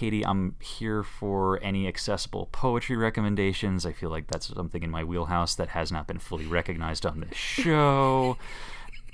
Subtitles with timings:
[0.00, 3.84] Katie, I'm here for any accessible poetry recommendations.
[3.84, 7.20] I feel like that's something in my wheelhouse that has not been fully recognized on
[7.20, 8.38] this show.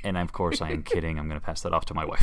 [0.05, 1.19] and of course, I am kidding.
[1.19, 2.23] I'm going to pass that off to my wife.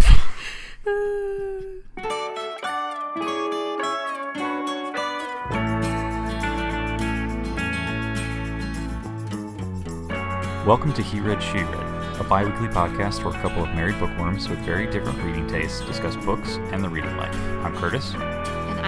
[10.66, 14.00] Welcome to He Read, She Read, a bi weekly podcast where a couple of married
[14.00, 17.36] bookworms with very different reading tastes discuss books and the reading life.
[17.66, 18.16] I'm Curtis.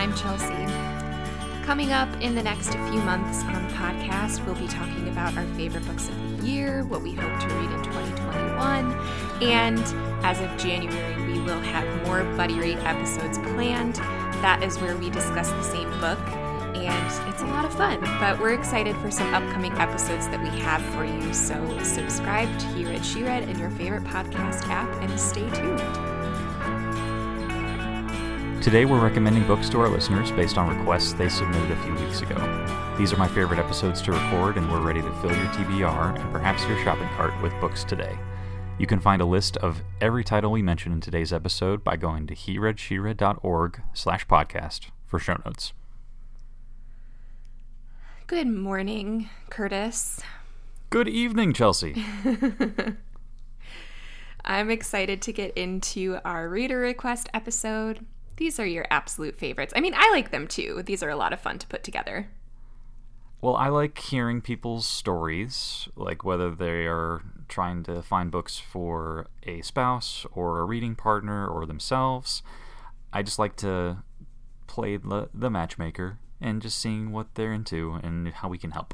[0.06, 1.66] I'm Chelsea.
[1.66, 5.48] Coming up in the next few months on the podcast, we'll be talking about our
[5.56, 9.80] favorite books of the year, what we hope to read in 2021, and
[10.24, 13.96] as of January, we will have more Buddy Rate episodes planned.
[14.44, 16.20] That is where we discuss the same book
[16.76, 18.00] and it's a lot of fun.
[18.20, 21.34] But we're excited for some upcoming episodes that we have for you.
[21.34, 26.15] So subscribe to He Read, She Read in your favorite podcast app and stay tuned.
[28.66, 32.22] Today, we're recommending books to our listeners based on requests they submitted a few weeks
[32.22, 32.96] ago.
[32.98, 36.32] These are my favorite episodes to record, and we're ready to fill your TBR and
[36.32, 38.18] perhaps your shopping cart with books today.
[38.80, 42.26] You can find a list of every title we mentioned in today's episode by going
[42.26, 45.74] to hereadsheread.org slash podcast for show notes.
[48.26, 50.24] Good morning, Curtis.
[50.90, 52.04] Good evening, Chelsea.
[54.44, 58.04] I'm excited to get into our reader request episode.
[58.38, 59.74] These are your absolute favorites.
[59.76, 60.84] I mean, I like them too.
[60.86, 62.28] These are a lot of fun to put together.
[63.42, 69.28] Well, I like hearing people's stories, like whether they are trying to find books for
[69.44, 72.42] a spouse or a reading partner or themselves.
[73.14, 74.04] I just like to
[74.68, 78.94] play the, the matchmaker and just seeing what they're into and how we can help.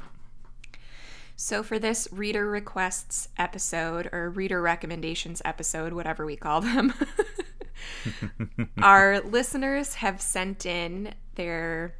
[1.34, 6.92] So, for this reader requests episode or reader recommendations episode, whatever we call them,
[8.82, 11.94] our listeners have sent in their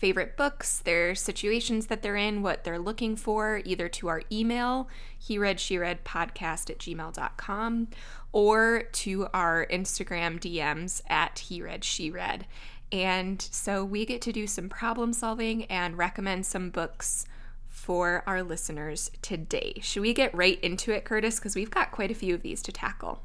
[0.00, 4.88] favorite books, their situations that they're in, what they're looking for, either to our email,
[5.18, 7.88] he read, she read podcast at gmail.com,
[8.32, 12.46] or to our Instagram DMs at he read, she read.
[12.90, 17.26] And so we get to do some problem solving and recommend some books
[17.68, 19.74] for our listeners today.
[19.82, 21.38] Should we get right into it, Curtis?
[21.38, 23.22] Because we've got quite a few of these to tackle.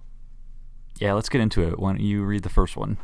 [0.99, 1.77] Yeah, let's get into it.
[1.77, 2.97] Why don't you read the first one?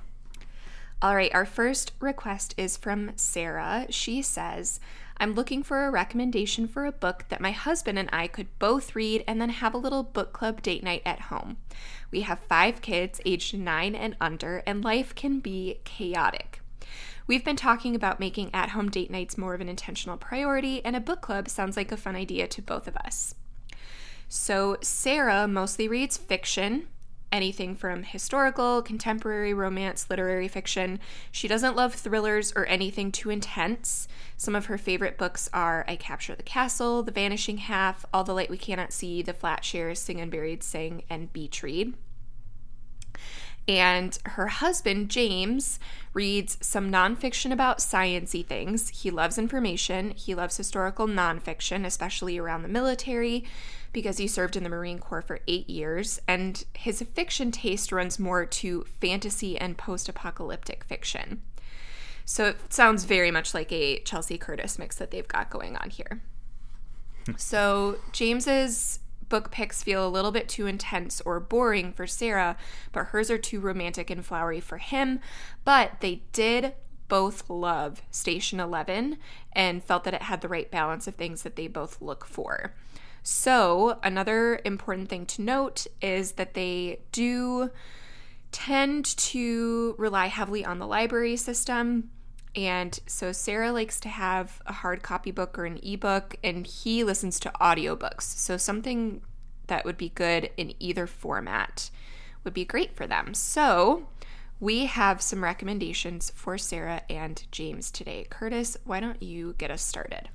[1.02, 3.88] All right, our first request is from Sarah.
[3.90, 4.80] She says,
[5.18, 8.96] I'm looking for a recommendation for a book that my husband and I could both
[8.96, 11.58] read and then have a little book club date night at home.
[12.12, 16.62] We have five kids aged nine and under, and life can be chaotic.
[17.28, 20.96] We've been talking about making at home date nights more of an intentional priority, and
[20.96, 23.36] a book club sounds like a fun idea to both of us.
[24.28, 26.88] So, Sarah mostly reads fiction,
[27.32, 31.00] anything from historical, contemporary, romance, literary fiction.
[31.32, 34.08] She doesn't love thrillers or anything too intense.
[34.38, 38.34] Some of her favorite books are I Capture the Castle, The Vanishing Half, All the
[38.34, 41.94] Light We Cannot See, The Flat Shares, Sing Unburied Sing, and Beach Read.
[43.68, 45.80] And her husband, James,
[46.14, 48.90] reads some nonfiction about sciency things.
[48.90, 50.12] He loves information.
[50.12, 53.46] He loves historical nonfiction, especially around the military,
[53.94, 56.20] because he served in the Marine Corps for eight years.
[56.28, 61.42] And his fiction taste runs more to fantasy and post apocalyptic fiction.
[62.26, 65.90] So it sounds very much like a Chelsea Curtis mix that they've got going on
[65.90, 66.22] here.
[67.26, 67.34] Hmm.
[67.38, 69.00] so James's
[69.32, 72.58] book picks feel a little bit too intense or boring for Sarah,
[72.92, 75.22] but hers are too romantic and flowery for him.
[75.64, 76.74] But they did
[77.08, 79.18] both love Station 11
[79.54, 82.76] and felt that it had the right balance of things that they both look for.
[83.24, 87.70] So, another important thing to note is that they do
[88.52, 92.10] tend to rely heavily on the library system.
[92.56, 97.04] And so Sarah likes to have a hard copy book or an ebook, and he
[97.04, 98.24] listens to audiobooks.
[98.24, 99.22] So something
[99.68, 101.90] that would be good in either format
[102.44, 103.34] would be great for them.
[103.34, 104.08] So
[104.60, 108.28] we have some recommendations for Sarah and James today.
[108.30, 110.30] Curtis, why don't you get us started?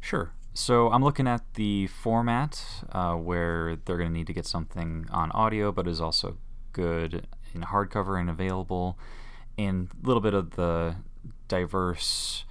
[0.00, 0.32] Sure.
[0.54, 5.06] So I'm looking at the format uh, where they're going to need to get something
[5.10, 6.38] on audio, but is also
[6.72, 8.98] good in hardcover and available,
[9.56, 10.96] and a little bit of the
[11.48, 12.44] diverse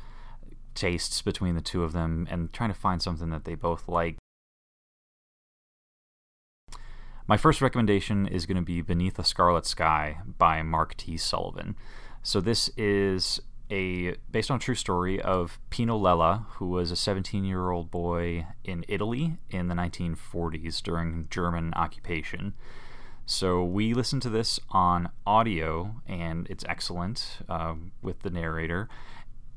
[0.76, 4.18] tastes between the two of them, and trying to find something that they both like.
[7.28, 11.18] My first recommendation is going to be Beneath a Scarlet Sky by Mark T.
[11.18, 11.76] Sullivan.
[12.24, 16.96] So this is a based on a true story of Pino Lella, who was a
[16.96, 22.54] 17-year-old boy in Italy in the 1940s during German occupation.
[23.30, 28.88] So we listened to this on audio, and it's excellent uh, with the narrator.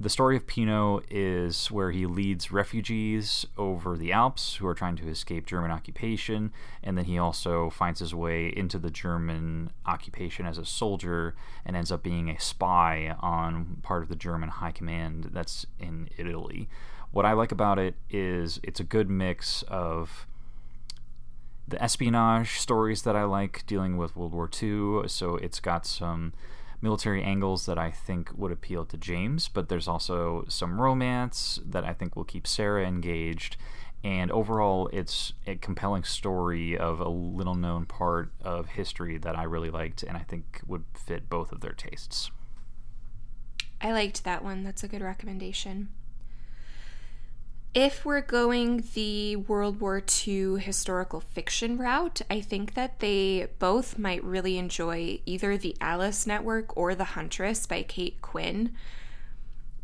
[0.00, 4.96] The story of Pino is where he leads refugees over the Alps who are trying
[4.96, 6.50] to escape German occupation,
[6.82, 11.76] and then he also finds his way into the German occupation as a soldier and
[11.76, 16.68] ends up being a spy on part of the German high command that's in Italy.
[17.12, 20.26] What I like about it is it's a good mix of
[21.70, 26.32] the espionage stories that I like dealing with World War II, so it's got some
[26.82, 31.84] military angles that I think would appeal to James, but there's also some romance that
[31.84, 33.56] I think will keep Sarah engaged.
[34.02, 39.42] And overall, it's a compelling story of a little known part of history that I
[39.42, 42.30] really liked and I think would fit both of their tastes.
[43.80, 44.62] I liked that one.
[44.62, 45.88] That's a good recommendation.
[47.74, 53.96] If we're going the World War II historical fiction route, I think that they both
[53.96, 58.72] might really enjoy either The Alice Network or The Huntress by Kate Quinn.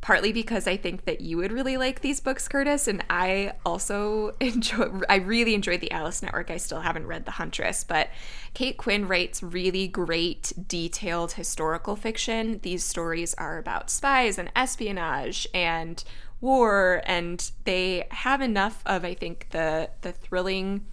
[0.00, 4.34] Partly because I think that you would really like these books, Curtis, and I also
[4.40, 5.00] enjoy.
[5.08, 6.50] I really enjoyed The Alice Network.
[6.50, 8.10] I still haven't read The Huntress, but
[8.52, 12.58] Kate Quinn writes really great, detailed historical fiction.
[12.64, 16.02] These stories are about spies and espionage and
[16.40, 20.84] war and they have enough of i think the the thrilling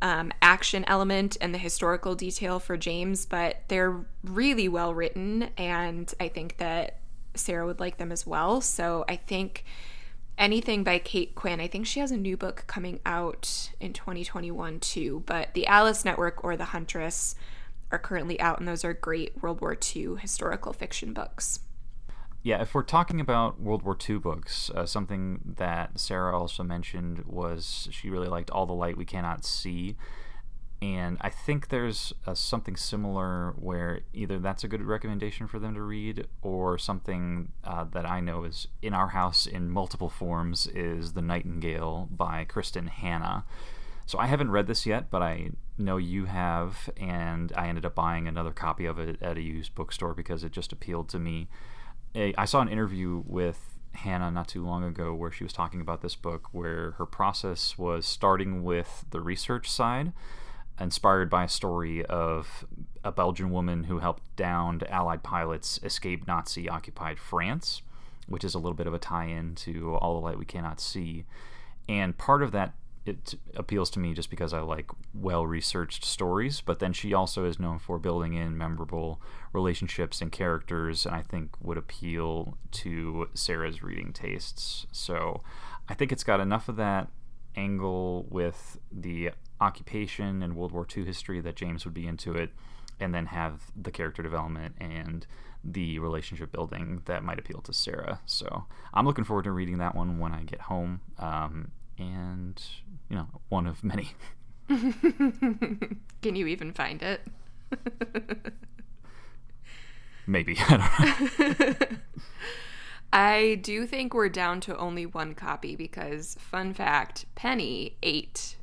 [0.00, 6.14] um, action element and the historical detail for james but they're really well written and
[6.20, 6.98] i think that
[7.34, 8.60] sarah would like them as well.
[8.60, 9.64] So i think
[10.36, 14.78] anything by kate quinn i think she has a new book coming out in 2021
[14.78, 17.34] too but the alice network or the huntress
[17.90, 21.58] are currently out and those are great world war ii historical fiction books
[22.48, 27.24] yeah, if we're talking about World War II books, uh, something that Sarah also mentioned
[27.26, 29.96] was she really liked All the Light We Cannot See.
[30.80, 35.74] And I think there's uh, something similar where either that's a good recommendation for them
[35.74, 40.66] to read, or something uh, that I know is in our house in multiple forms
[40.68, 43.44] is The Nightingale by Kristin Hannah.
[44.06, 47.94] So I haven't read this yet, but I know you have, and I ended up
[47.94, 51.48] buying another copy of it at a used bookstore because it just appealed to me
[52.18, 55.80] a, I saw an interview with Hannah not too long ago where she was talking
[55.80, 60.12] about this book, where her process was starting with the research side,
[60.80, 62.64] inspired by a story of
[63.02, 67.82] a Belgian woman who helped downed Allied pilots escape Nazi occupied France,
[68.26, 70.80] which is a little bit of a tie in to All the Light We Cannot
[70.80, 71.24] See.
[71.88, 72.74] And part of that
[73.06, 76.60] it appeals to me just because I like well researched stories.
[76.60, 79.20] But then she also is known for building in memorable
[79.52, 84.86] relationships and characters, and I think would appeal to Sarah's reading tastes.
[84.92, 85.42] So
[85.88, 87.08] I think it's got enough of that
[87.56, 89.30] angle with the
[89.60, 92.50] occupation and World War II history that James would be into it,
[93.00, 95.26] and then have the character development and
[95.64, 98.20] the relationship building that might appeal to Sarah.
[98.26, 98.64] So
[98.94, 101.00] I'm looking forward to reading that one when I get home.
[101.18, 102.62] Um, and
[103.08, 104.12] you know, one of many.
[104.68, 107.20] Can you even find it?
[110.28, 110.56] Maybe.
[110.68, 110.76] I
[111.38, 111.86] don't know.
[113.12, 118.56] I do think we're down to only one copy because, fun fact, Penny ate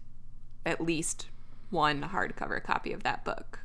[0.63, 1.27] at least
[1.71, 3.61] one hardcover copy of that book.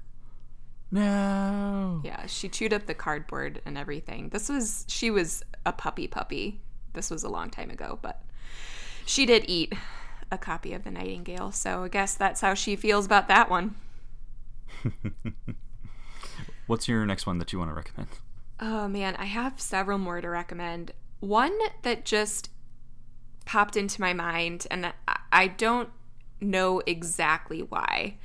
[0.91, 2.01] No.
[2.03, 4.31] Yeah, she chewed up the cardboard and everything.
[4.31, 6.63] This was, she was a puppy puppy.
[6.95, 8.23] This was a long time ago, but
[9.05, 9.75] she did eat
[10.33, 13.75] a copy of The Nightingale, so I guess that's how she feels about that one.
[16.71, 18.11] What's your next one that you want to recommend?
[18.61, 20.93] Oh man, I have several more to recommend.
[21.19, 22.49] One that just
[23.45, 24.93] popped into my mind, and
[25.33, 25.89] I don't
[26.41, 28.19] know exactly why,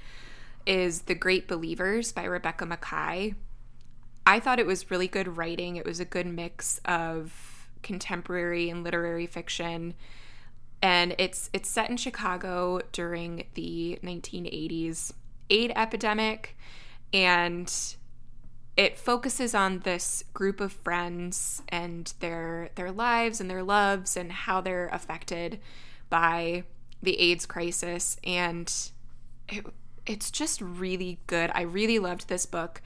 [0.63, 3.33] is The Great Believers by Rebecca Makkai.
[4.27, 5.77] I thought it was really good writing.
[5.77, 9.95] It was a good mix of contemporary and literary fiction
[10.83, 15.13] and it's it's set in Chicago during the 1980s
[15.49, 16.55] AIDS epidemic
[17.11, 17.95] and
[18.77, 24.31] it focuses on this group of friends and their their lives and their loves and
[24.31, 25.59] how they're affected
[26.09, 26.63] by
[27.01, 28.91] the AIDS crisis and
[29.47, 29.65] it,
[30.05, 31.51] it's just really good.
[31.53, 32.81] I really loved this book.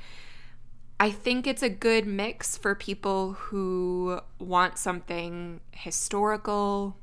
[1.00, 6.98] I think it's a good mix for people who want something historical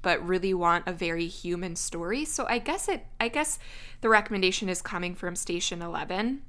[0.00, 2.24] but really want a very human story.
[2.24, 3.58] So I guess it I guess
[4.00, 6.42] the recommendation is coming from Station 11.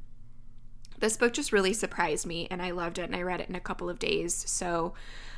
[1.00, 3.56] This book just really surprised me and I loved it and I read it in
[3.56, 4.34] a couple of days.
[4.48, 4.94] So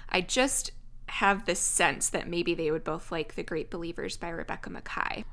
[0.09, 0.71] I just
[1.07, 5.25] have this sense that maybe they would both like The Great Believers by Rebecca Makkai.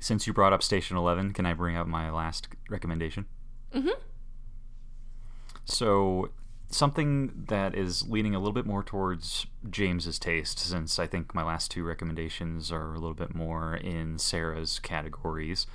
[0.00, 3.26] since you brought up Station Eleven, can I bring up my last recommendation?
[3.74, 4.00] Mm-hmm.
[5.64, 6.30] So
[6.70, 11.42] something that is leaning a little bit more towards James's taste, since I think my
[11.42, 15.66] last two recommendations are a little bit more in Sarah's categories.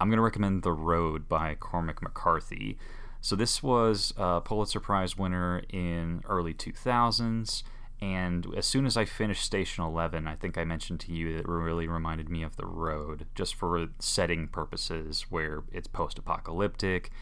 [0.00, 2.78] I'm going to recommend The Road by Cormac McCarthy.
[3.24, 7.62] So this was a Pulitzer Prize winner in early 2000s.
[8.00, 11.40] And as soon as I finished Station 11, I think I mentioned to you that
[11.42, 17.12] it really reminded me of The Road, just for setting purposes, where it's post apocalyptic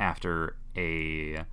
[0.00, 1.44] after a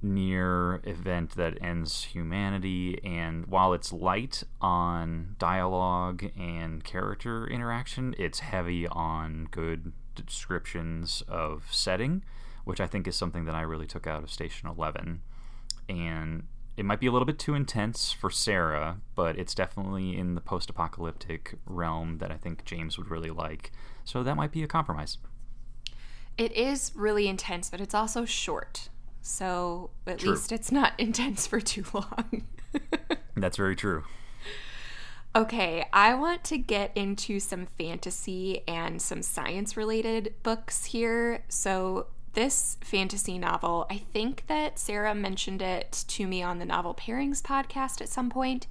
[0.00, 2.98] near event that ends humanity.
[3.04, 11.66] And while it's light on dialogue and character interaction, it's heavy on good descriptions of
[11.70, 12.24] setting,
[12.68, 15.22] which I think is something that I really took out of Station 11.
[15.88, 16.42] And
[16.76, 20.42] it might be a little bit too intense for Sarah, but it's definitely in the
[20.42, 23.72] post apocalyptic realm that I think James would really like.
[24.04, 25.16] So that might be a compromise.
[26.36, 28.90] It is really intense, but it's also short.
[29.22, 30.32] So at True.
[30.32, 32.46] least it's not intense for too long.
[33.34, 34.04] That's very true.
[35.34, 41.44] Okay, I want to get into some fantasy and some science related books here.
[41.48, 46.94] So, this fantasy novel, I think that Sarah mentioned it to me on the Novel
[46.94, 48.68] Pairings podcast at some point,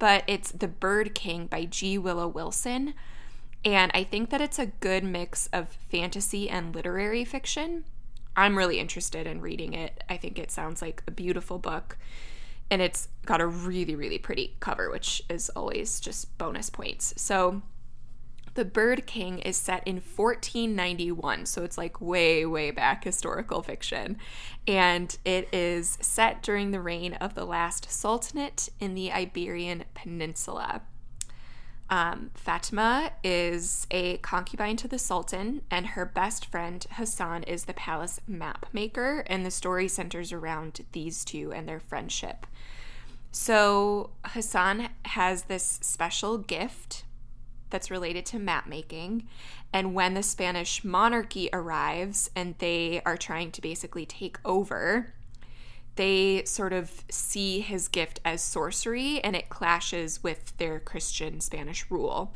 [0.00, 1.98] but it's The Bird King by G.
[1.98, 2.94] Willow Wilson.
[3.64, 7.84] And I think that it's a good mix of fantasy and literary fiction.
[8.36, 10.02] I'm really interested in reading it.
[10.08, 11.96] I think it sounds like a beautiful book.
[12.72, 17.14] And it's got a really, really pretty cover, which is always just bonus points.
[17.16, 17.62] So,
[18.56, 21.44] The Bird King is set in 1491.
[21.44, 24.16] So, it's like way, way back historical fiction.
[24.66, 30.80] And it is set during the reign of the last sultanate in the Iberian Peninsula.
[31.90, 37.74] Um, Fatima is a concubine to the Sultan, and her best friend Hassan is the
[37.74, 42.46] palace map maker, and the story centers around these two and their friendship.
[43.30, 47.04] So, Hassan has this special gift
[47.70, 49.28] that's related to map making,
[49.72, 55.12] and when the Spanish monarchy arrives and they are trying to basically take over,
[55.96, 61.90] they sort of see his gift as sorcery and it clashes with their Christian Spanish
[61.90, 62.34] rule.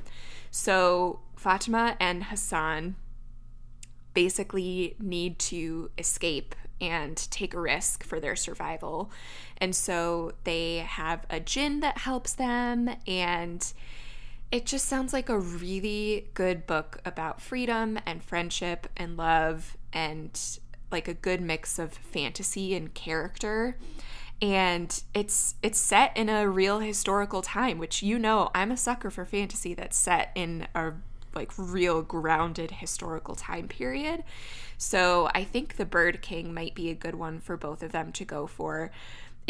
[0.50, 2.96] So Fatima and Hassan
[4.14, 9.10] basically need to escape and take a risk for their survival.
[9.58, 13.72] And so they have a jinn that helps them and
[14.52, 20.58] it just sounds like a really good book about freedom and friendship and love and
[20.90, 23.76] like a good mix of fantasy and character.
[24.42, 29.10] And it's it's set in a real historical time which you know I'm a sucker
[29.10, 30.92] for fantasy that's set in a
[31.34, 34.24] like real grounded historical time period.
[34.78, 38.12] So I think The Bird King might be a good one for both of them
[38.12, 38.90] to go for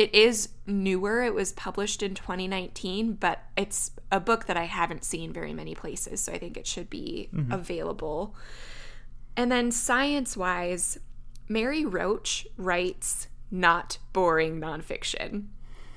[0.01, 5.05] it is newer it was published in 2019 but it's a book that I haven't
[5.05, 7.53] seen very many places so I think it should be mm-hmm.
[7.53, 8.35] available
[9.37, 10.99] and then science wise
[11.51, 15.47] Mary Roach writes not boring nonfiction.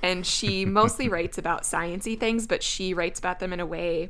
[0.02, 4.10] And she mostly writes about sciencey things, but she writes about them in a way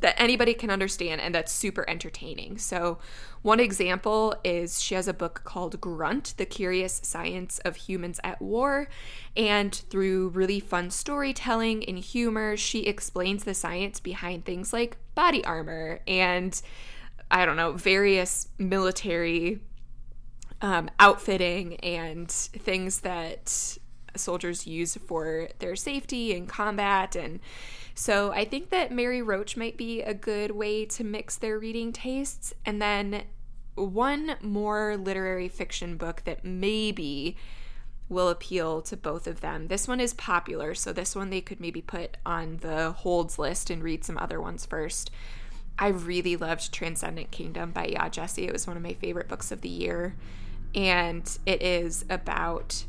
[0.00, 2.58] that anybody can understand and that's super entertaining.
[2.58, 2.98] So,
[3.42, 8.42] one example is she has a book called Grunt The Curious Science of Humans at
[8.42, 8.88] War.
[9.36, 15.44] And through really fun storytelling and humor, she explains the science behind things like body
[15.44, 16.60] armor and
[17.30, 19.60] I don't know, various military
[20.60, 23.78] um, outfitting and things that
[24.18, 27.16] soldiers use for their safety and combat.
[27.16, 27.40] And
[27.94, 31.92] so I think that Mary Roach might be a good way to mix their reading
[31.92, 32.54] tastes.
[32.64, 33.24] And then
[33.74, 37.36] one more literary fiction book that maybe
[38.08, 39.66] will appeal to both of them.
[39.66, 43.68] This one is popular, so this one they could maybe put on the holds list
[43.68, 45.10] and read some other ones first.
[45.78, 48.46] I really loved Transcendent Kingdom by Yaa Gyasi.
[48.46, 50.14] It was one of my favorite books of the year
[50.76, 52.84] and it is about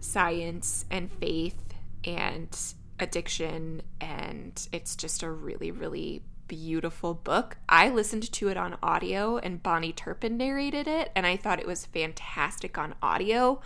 [0.00, 2.56] science and faith and
[2.98, 7.58] addiction and it's just a really really beautiful book.
[7.68, 11.66] I listened to it on audio and Bahni Turpin narrated it and I thought it
[11.66, 13.60] was fantastic on audio,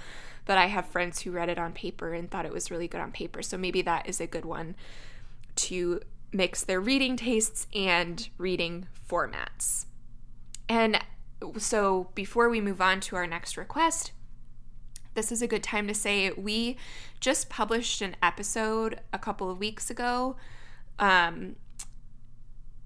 [0.44, 3.00] but I have friends who read it on paper and thought it was really good
[3.00, 3.40] on paper.
[3.40, 4.74] So maybe that is a good one
[5.56, 6.00] to
[6.30, 9.86] mix their reading tastes and reading formats.
[10.68, 11.02] And
[11.56, 14.12] so before we move on to our next request,
[15.14, 16.76] this is a good time to say we
[17.20, 20.36] just published an episode a couple of weeks ago
[20.98, 21.56] um,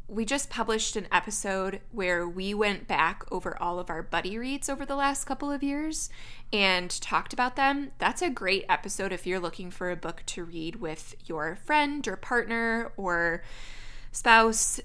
[0.08, 4.70] we just published an episode where we went back over all of our buddy reads
[4.70, 6.08] over the last couple of years
[6.50, 7.90] and talked about them.
[7.98, 12.08] That's a great episode if you're looking for a book to read with your friend
[12.08, 13.42] or partner or
[14.10, 14.80] spouse.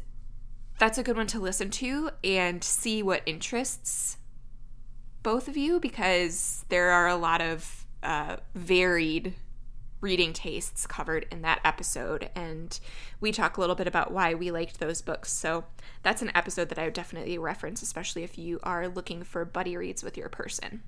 [0.78, 4.18] That's a good one to listen to and see what interests
[5.24, 9.34] both of you because there are a lot of uh, varied
[10.02, 12.30] reading tastes covered in that episode.
[12.36, 12.78] And
[13.22, 15.32] we talk a little bit about why we liked those books.
[15.32, 15.64] So
[16.04, 19.78] that's an episode that I would definitely reference, especially if you are looking for buddy
[19.78, 20.84] reads with your person.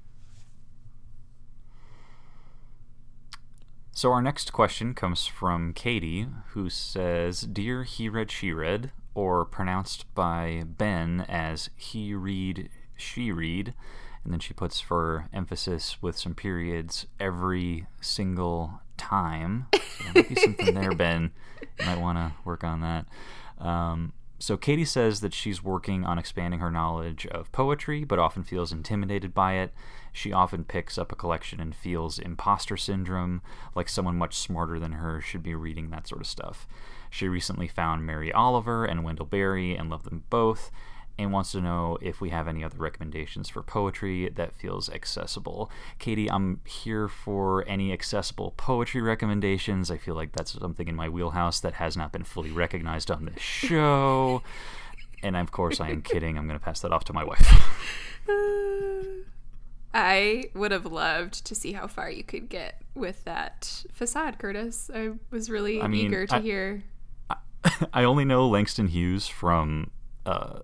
[3.93, 9.45] So our next question comes from Katie, who says, Dear He Read, She Read, or
[9.45, 13.73] pronounced by Ben as He Read, She Read,
[14.25, 19.67] and then she puts for emphasis with some periods every single time.
[19.73, 21.31] So there might be something there, Ben.
[21.79, 23.05] You might want to work on that.
[23.59, 28.43] Um, so Katie says that she's working on expanding her knowledge of poetry, but often
[28.43, 29.73] feels intimidated by it.
[30.11, 33.41] She often picks up a collection and feels imposter syndrome,
[33.75, 36.67] like someone much smarter than her should be reading that sort of stuff.
[37.09, 40.69] She recently found Mary Oliver and Wendell Berry and loved them both,
[41.17, 45.71] and wants to know if we have any other recommendations for poetry that feels accessible.
[45.97, 49.89] Katie, I'm here for any accessible poetry recommendations.
[49.89, 53.25] I feel like that's something in my wheelhouse that has not been fully recognized on
[53.25, 54.41] this show.
[55.23, 56.37] and of course, I am kidding.
[56.37, 57.47] I'm going to pass that off to my wife.
[59.93, 64.91] I would have loved to see how far you could get with that facade, Curtis.
[64.93, 66.83] I was really I mean, eager to I, hear.
[67.29, 67.37] I,
[67.93, 69.91] I only know Langston Hughes from
[70.25, 70.59] uh,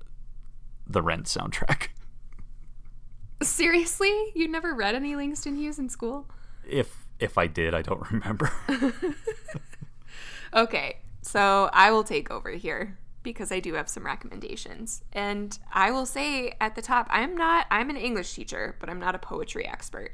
[0.92, 1.88] the Rent soundtrack.
[3.42, 4.32] Seriously?
[4.36, 6.28] You never read any Langston Hughes in school?
[6.68, 8.52] If if I did, I don't remember.
[10.54, 15.04] okay, so I will take over here because I do have some recommendations.
[15.14, 19.00] And I will say at the top, I'm not I'm an English teacher, but I'm
[19.00, 20.12] not a poetry expert.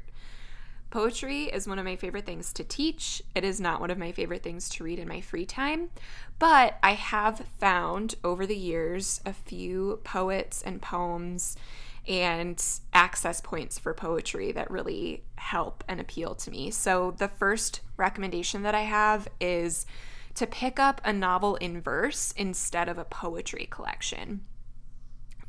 [0.90, 3.22] Poetry is one of my favorite things to teach.
[3.34, 5.90] It is not one of my favorite things to read in my free time,
[6.38, 11.56] but I have found over the years a few poets and poems
[12.06, 12.62] and
[12.94, 16.70] access points for poetry that really help and appeal to me.
[16.70, 19.84] So, the first recommendation that I have is
[20.36, 24.40] to pick up a novel in verse instead of a poetry collection.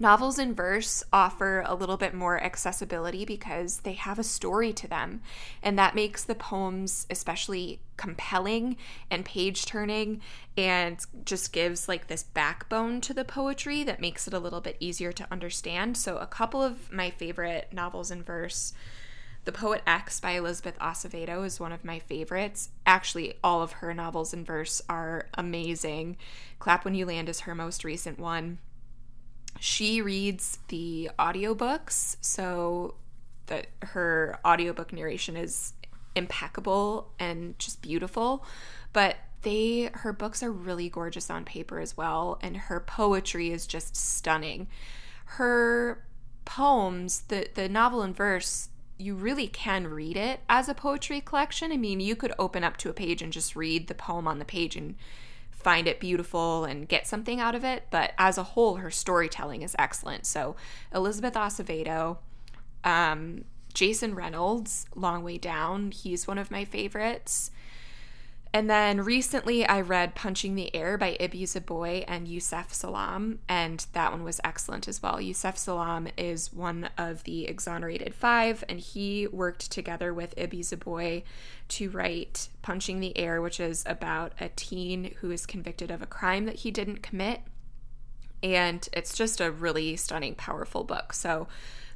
[0.02, 4.88] Novels in verse offer a little bit more accessibility because they have a story to
[4.88, 5.22] them,
[5.62, 8.78] and that makes the poems especially compelling
[9.12, 10.22] and page turning
[10.56, 14.78] and just gives like this backbone to the poetry that makes it a little bit
[14.80, 15.98] easier to understand.
[15.98, 18.72] So, a couple of my favorite novels in verse.
[19.44, 22.70] The Poet X by Elizabeth Acevedo is one of my favorites.
[22.86, 26.16] Actually, all of her novels in verse are amazing.
[26.60, 28.60] Clap When You Land is her most recent one
[29.60, 32.96] she reads the audiobooks, so
[33.48, 35.74] that her audiobook narration is
[36.16, 38.46] impeccable and just beautiful.
[38.94, 43.66] But they her books are really gorgeous on paper as well, and her poetry is
[43.66, 44.68] just stunning.
[45.26, 46.04] Her
[46.46, 51.72] poems, the the novel in verse, you really can read it as a poetry collection.
[51.72, 54.40] I mean, you could open up to a page and just read the poem on
[54.40, 54.96] the page and
[55.62, 57.84] find it beautiful and get something out of it.
[57.92, 60.26] But as a whole, her storytelling is excellent.
[60.26, 60.56] So
[60.94, 62.18] Elizabeth Acevedo,
[62.84, 63.44] um,
[63.74, 67.52] Jason Reynolds, Long Way Down, he's one of my favorites.
[68.52, 73.86] And then recently I read Punching the Air by Ibi Zoboi and Yusef Salaam, and
[73.94, 75.22] that one was excellent as well.
[75.22, 81.22] Yusef Salaam is one of the exonerated five, and he worked together with Ibi Zoboi
[81.68, 86.08] to write Punching the Air, which is about a teen who is convicted of a
[86.08, 87.42] crime that he didn't commit.
[88.42, 91.14] And it's just a really stunning, powerful book.
[91.14, 91.48] So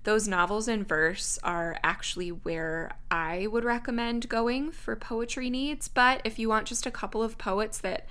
[0.04, 5.88] those novels in verse are actually where I would recommend going for poetry needs.
[5.88, 8.06] But if you want just a couple of poets that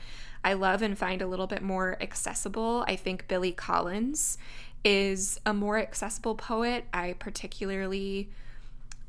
[0.44, 4.38] I love and find a little bit more accessible, I think Billy Collins
[4.84, 6.86] is a more accessible poet.
[6.92, 8.30] I particularly.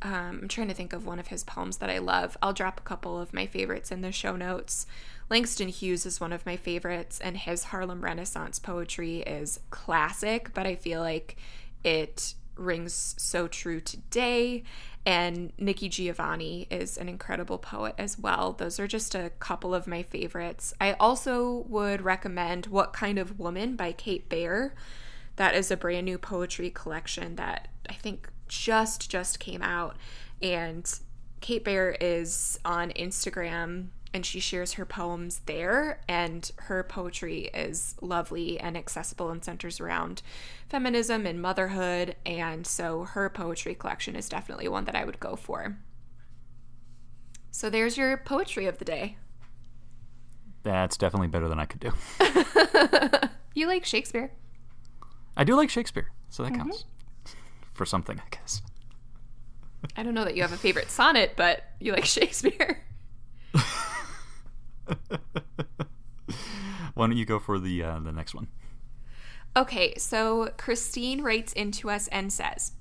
[0.02, 2.36] Um, I'm trying to think of one of his poems that I love.
[2.44, 4.86] I'll drop a couple of my favorites in the show notes.
[5.30, 10.68] Langston Hughes is one of my favorites, and his Harlem Renaissance poetry is classic, but
[10.68, 11.38] I feel like
[11.86, 14.64] it rings so true today.
[15.06, 18.54] And Nikki Giovanni is an incredible poet as well.
[18.54, 20.74] Those are just a couple of my favorites.
[20.80, 24.74] I also would recommend What Kind of Woman by Kate Baer.
[25.36, 29.98] That is a brand new poetry collection that I think just just came out
[30.42, 31.00] and
[31.42, 36.02] Kate Baer is on Instagram and she shares her poems there.
[36.08, 40.22] And her poetry is lovely and accessible and centers around
[40.70, 42.16] feminism and motherhood.
[42.26, 45.78] And so her poetry collection is definitely one that I would go for.
[47.52, 49.18] So there's your poetry of the day.
[50.64, 51.92] That's definitely better than I could do.
[53.54, 54.32] you like Shakespeare?
[55.36, 56.70] I do like Shakespeare, so that mm-hmm.
[56.70, 56.86] counts
[57.74, 58.62] for something, I guess.
[59.98, 62.84] I don't know that you have a favorite sonnet, but you like Shakespeare.
[66.94, 68.48] Why don't you go for the uh, the next one?
[69.56, 72.74] Okay, so Christine writes into us and says,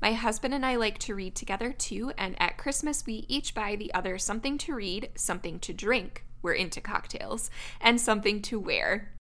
[0.00, 3.76] "My husband and I like to read together too, and at Christmas we each buy
[3.76, 6.24] the other something to read, something to drink.
[6.42, 9.14] We're into cocktails, and something to wear."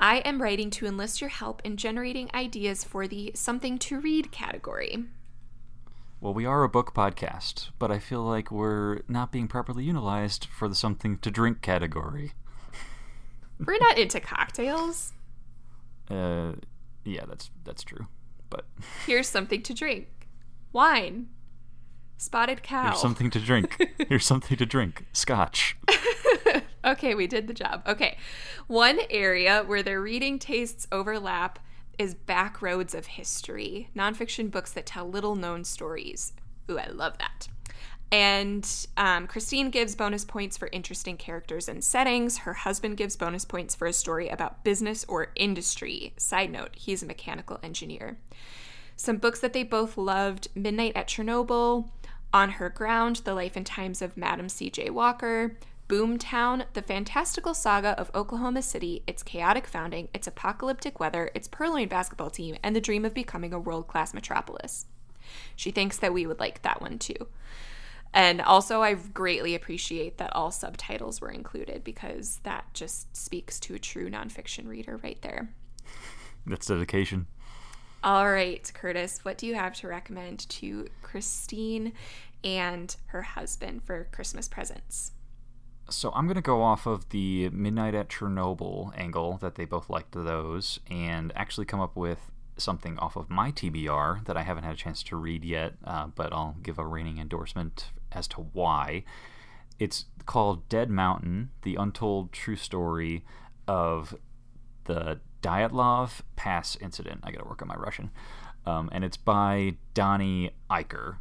[0.00, 4.30] I am writing to enlist your help in generating ideas for the something to read
[4.30, 5.06] category.
[6.20, 10.46] Well, we are a book podcast, but I feel like we're not being properly utilized
[10.46, 12.32] for the something to drink category.
[13.64, 15.12] We're not into cocktails.
[16.10, 16.54] Uh,
[17.04, 18.08] yeah, that's that's true.
[18.50, 18.64] But
[19.06, 20.08] here's something to drink:
[20.72, 21.28] wine,
[22.16, 22.86] spotted cow.
[22.86, 23.88] Here's something to drink.
[24.08, 25.76] here's something to drink: scotch.
[26.84, 27.82] okay, we did the job.
[27.86, 28.18] Okay,
[28.66, 31.60] one area where their reading tastes overlap
[31.98, 36.32] is Back Roads of History, nonfiction books that tell little known stories.
[36.70, 37.48] Ooh, I love that.
[38.10, 42.38] And um, Christine gives bonus points for interesting characters and settings.
[42.38, 46.14] Her husband gives bonus points for a story about business or industry.
[46.16, 48.18] Side note, he's a mechanical engineer.
[48.96, 51.90] Some books that they both loved Midnight at Chernobyl,
[52.32, 54.90] On Her Ground, The Life and Times of Madam C.J.
[54.90, 61.48] Walker, Boomtown, the fantastical saga of Oklahoma City, its chaotic founding, its apocalyptic weather, its
[61.48, 64.84] purloined basketball team, and the dream of becoming a world class metropolis.
[65.56, 67.28] She thinks that we would like that one too.
[68.12, 73.74] And also, I greatly appreciate that all subtitles were included because that just speaks to
[73.74, 75.50] a true nonfiction reader right there.
[76.46, 77.26] That's dedication.
[78.02, 81.92] All right, Curtis, what do you have to recommend to Christine
[82.44, 85.12] and her husband for Christmas presents?
[85.90, 89.88] So I'm going to go off of the Midnight at Chernobyl angle that they both
[89.88, 94.64] liked those and actually come up with something off of my TBR that I haven't
[94.64, 98.48] had a chance to read yet, uh, but I'll give a reigning endorsement as to
[98.52, 99.04] why.
[99.78, 103.24] It's called Dead Mountain The Untold True Story
[103.66, 104.14] of
[104.84, 107.20] the Dyatlov Pass Incident.
[107.22, 108.10] I got to work on my Russian.
[108.66, 111.16] Um, and it's by Donnie Eichar.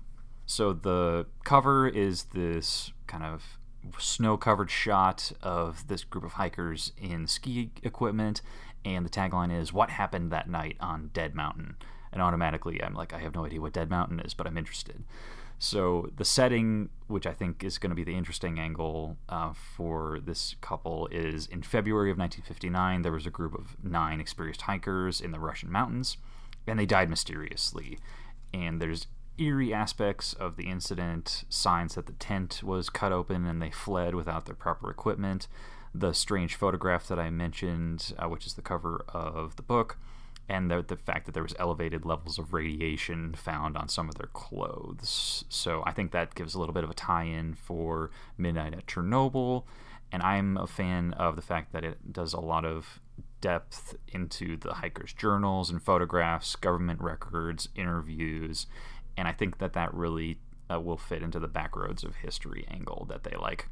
[0.45, 3.56] So the cover is this kind of
[3.99, 8.41] snow covered shot of this group of hikers in ski equipment,
[8.85, 11.75] and the tagline is What happened that night on Dead Mountain?
[12.11, 15.03] And automatically, I'm like, I have no idea what Dead Mountain is, but I'm interested.
[15.59, 20.19] So, the setting, which I think is going to be the interesting angle uh, for
[20.23, 25.19] this couple, is in February of 1959, there was a group of nine experienced hikers
[25.19, 26.17] in the Russian mountains,
[26.67, 27.97] and they died mysteriously.
[28.53, 33.61] And there's eerie aspects of the incident, signs that the tent was cut open and
[33.61, 35.47] they fled without their proper equipment,
[35.93, 39.97] the strange photograph that I mentioned, uh, which is the cover of the book,
[40.49, 44.15] and the, the fact that there was elevated levels of radiation found on some of
[44.15, 45.43] their clothes.
[45.49, 49.63] So I think that gives a little bit of a tie-in for Midnight at Chernobyl,
[50.11, 53.01] and I'm a fan of the fact that it does a lot of
[53.41, 58.67] depth into the hikers' journals and photographs, government records, interviews,
[59.17, 60.39] and I think that that really
[60.71, 63.67] uh, will fit into the backroads of history angle that they like.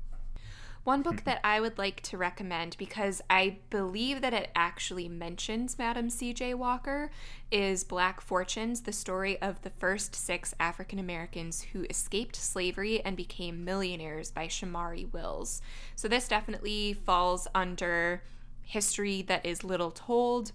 [0.83, 5.77] One book that I would like to recommend because I believe that it actually mentions
[5.77, 6.53] Madam C.J.
[6.53, 7.09] Walker
[7.51, 13.17] is Black Fortunes, the story of the first six African Americans who escaped slavery and
[13.17, 15.61] became millionaires by Shomari Wills.
[15.95, 18.23] So this definitely falls under
[18.61, 20.51] history that is little told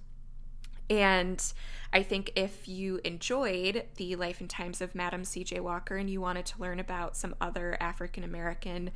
[0.90, 1.40] and
[1.92, 5.60] I think if you enjoyed the life and times of Madam C.J.
[5.60, 8.90] Walker and you wanted to learn about some other African American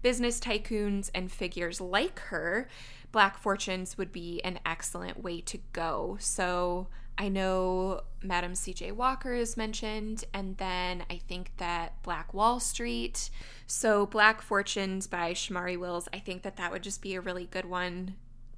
[0.00, 2.68] business tycoons and figures like her,
[3.12, 6.16] Black Fortunes would be an excellent way to go.
[6.20, 6.86] So
[7.18, 8.92] I know Madam C.J.
[8.92, 13.28] Walker is mentioned, and then I think that Black Wall Street.
[13.66, 17.46] So Black Fortunes by Shomari Wills, I think that that would just be a really
[17.46, 18.14] good one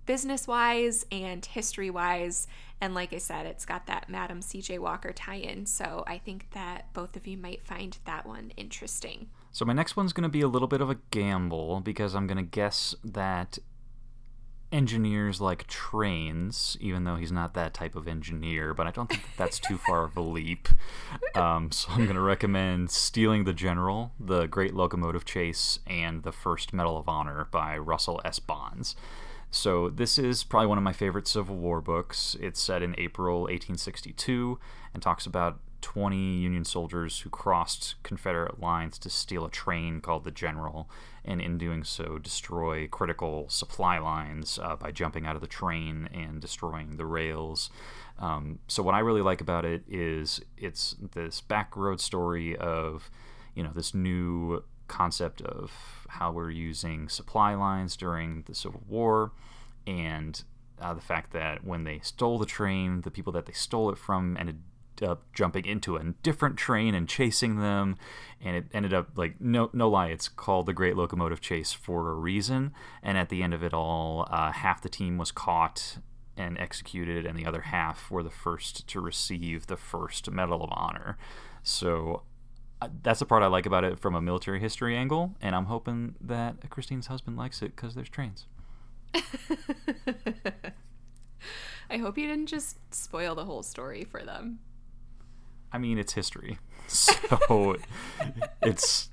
[0.06, 2.46] business wise and history wise.
[2.82, 5.66] And like I said, it's got that Madam CJ Walker tie in.
[5.66, 9.28] So I think that both of you might find that one interesting.
[9.52, 12.26] So my next one's going to be a little bit of a gamble because I'm
[12.26, 13.60] going to guess that
[14.72, 19.22] engineers like trains, even though he's not that type of engineer, but I don't think
[19.22, 20.68] that that's too far of a leap.
[21.36, 26.32] Um, so I'm going to recommend Stealing the General, The Great Locomotive Chase, and The
[26.32, 28.40] First Medal of Honor by Russell S.
[28.40, 28.96] Bonds.
[29.54, 32.34] So this is probably one of my favorite Civil War books.
[32.40, 34.58] It's set in April 1862
[34.94, 40.24] and talks about 20 Union soldiers who crossed Confederate lines to steal a train called
[40.24, 40.88] the General,
[41.22, 46.08] and in doing so, destroy critical supply lines uh, by jumping out of the train
[46.14, 47.68] and destroying the rails.
[48.18, 53.10] Um, so, what I really like about it is it's this back road story of,
[53.54, 59.32] you know, this new concept of how we're using supply lines during the Civil War
[59.86, 60.42] and
[60.80, 63.96] uh, the fact that when they stole the train, the people that they stole it
[63.96, 64.60] from ended
[65.00, 67.96] up jumping into a different train and chasing them.
[68.40, 72.10] And it ended up like no no lie it's called the great locomotive chase for
[72.10, 72.72] a reason.
[73.02, 75.98] And at the end of it all uh, half the team was caught
[76.36, 80.70] and executed and the other half were the first to receive the first medal of
[80.72, 81.16] honor.
[81.62, 82.22] So
[83.02, 86.14] that's the part i like about it from a military history angle and i'm hoping
[86.20, 88.46] that christine's husband likes it because there's trains
[91.90, 94.60] I hope you didn't just spoil the whole story for them.
[95.72, 96.58] I mean, it's history.
[96.88, 97.76] So
[98.60, 99.08] it's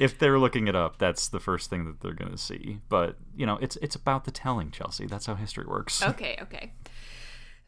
[0.00, 2.80] if they're looking it up, that's the first thing that they're to see.
[2.88, 5.06] But, you know, it's it's about the telling, Chelsea.
[5.06, 6.02] That's how history works.
[6.08, 6.72] Okay, okay.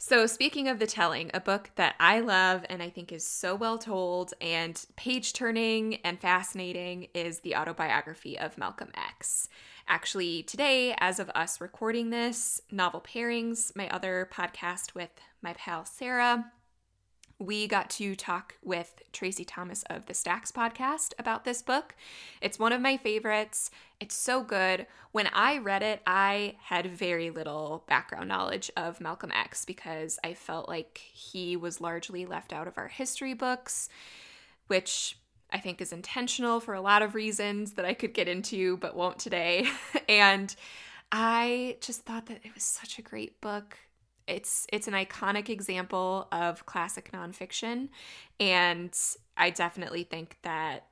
[0.05, 3.55] So, speaking of the telling, a book that I love and I think is so
[3.55, 9.49] well told and page turning and fascinating is the autobiography of Malcolm X.
[9.87, 15.11] Actually, today, as of us recording this, Novel Pairings, my other podcast with
[15.41, 16.51] my pal Sarah,
[17.43, 21.97] we got to talk with Traci Thomas of the Stacks podcast about this book.
[22.41, 23.71] It's one of my favorites.
[23.99, 24.87] It's so good.
[25.11, 30.35] When I read it, I had very little background knowledge of Malcolm X because I
[30.35, 33.89] felt like he was largely left out of our history books,
[34.69, 35.19] which
[35.51, 38.95] I think is intentional for a lot of reasons that I could get into but
[38.95, 39.67] won't today.
[40.09, 40.55] and
[41.11, 43.79] I just thought that it was such a great book
[44.27, 47.89] it's it's an iconic example of classic nonfiction,
[48.39, 48.97] and
[49.37, 50.87] I definitely think that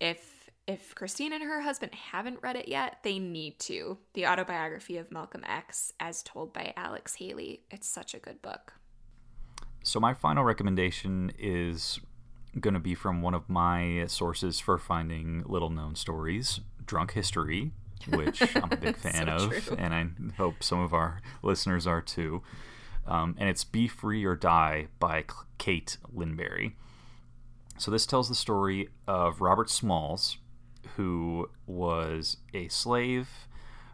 [0.00, 3.98] if if Christine and her husband haven't read it yet, they need to.
[4.14, 7.62] The autobiography of Malcolm X, as told by Alex Haley.
[7.70, 8.74] It's such a good book.
[9.82, 11.98] So, my final recommendation is
[12.58, 17.72] going to be from one of my sources for finding little known stories Drunk History,
[18.08, 19.76] which I'm a big fan so of, true.
[19.78, 22.42] and I hope some of our listeners are too
[23.06, 25.24] um, and it's Be Free or Die by
[25.58, 26.72] Cate Lineberry.
[27.76, 30.38] So this tells the story of Robert Smalls,
[30.96, 33.28] who was a slave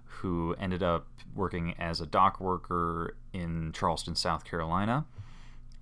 [0.04, 5.06] who ended up working as a dock worker in Charleston, South Carolina.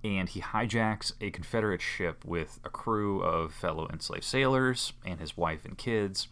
[0.03, 5.35] And he hijacks a Confederate ship with a crew of fellow enslaved sailors and his
[5.35, 6.27] wife and kids.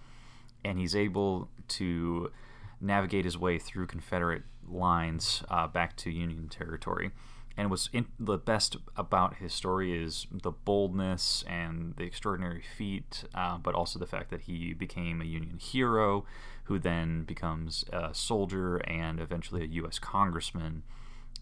[0.63, 2.31] And he's able to
[2.79, 7.11] navigate his way through Confederate lines uh, back to Union territory.
[7.55, 13.25] And what's in, the best about his story is the boldness and the extraordinary feat,
[13.35, 16.25] uh, but also the fact that he became a Union hero
[16.65, 19.99] who then becomes a soldier and eventually a U.S.
[19.99, 20.83] congressman.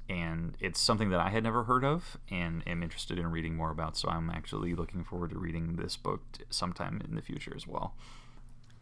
[0.09, 3.71] And it's something that I had never heard of and am interested in reading more
[3.71, 3.95] about.
[3.95, 7.95] So I'm actually looking forward to reading this book sometime in the future as well.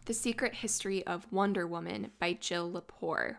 [0.10, 3.36] The Secret History of Wonder Woman by Jill Lepore.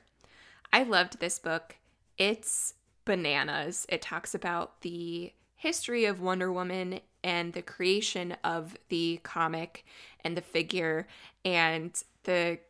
[0.72, 1.74] I loved this book.
[2.16, 3.86] It's bananas.
[3.88, 9.84] It talks about the history of Wonder Woman and the creation of the comic
[10.22, 11.08] and the figure
[11.44, 12.60] and the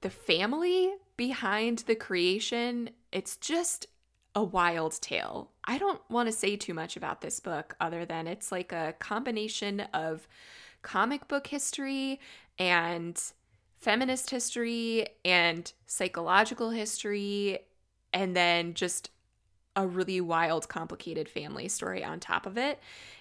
[0.00, 2.88] the family behind the creation.
[3.12, 3.84] It's just
[4.34, 5.50] a wild tale.
[5.66, 8.94] I don't want to say too much about this book other than it's like a
[8.98, 10.26] combination of
[10.80, 12.20] comic book history
[12.58, 13.20] and
[13.78, 17.58] feminist history and psychological history,
[18.12, 19.10] and then just
[19.76, 22.80] a really wild, complicated family story on top of it.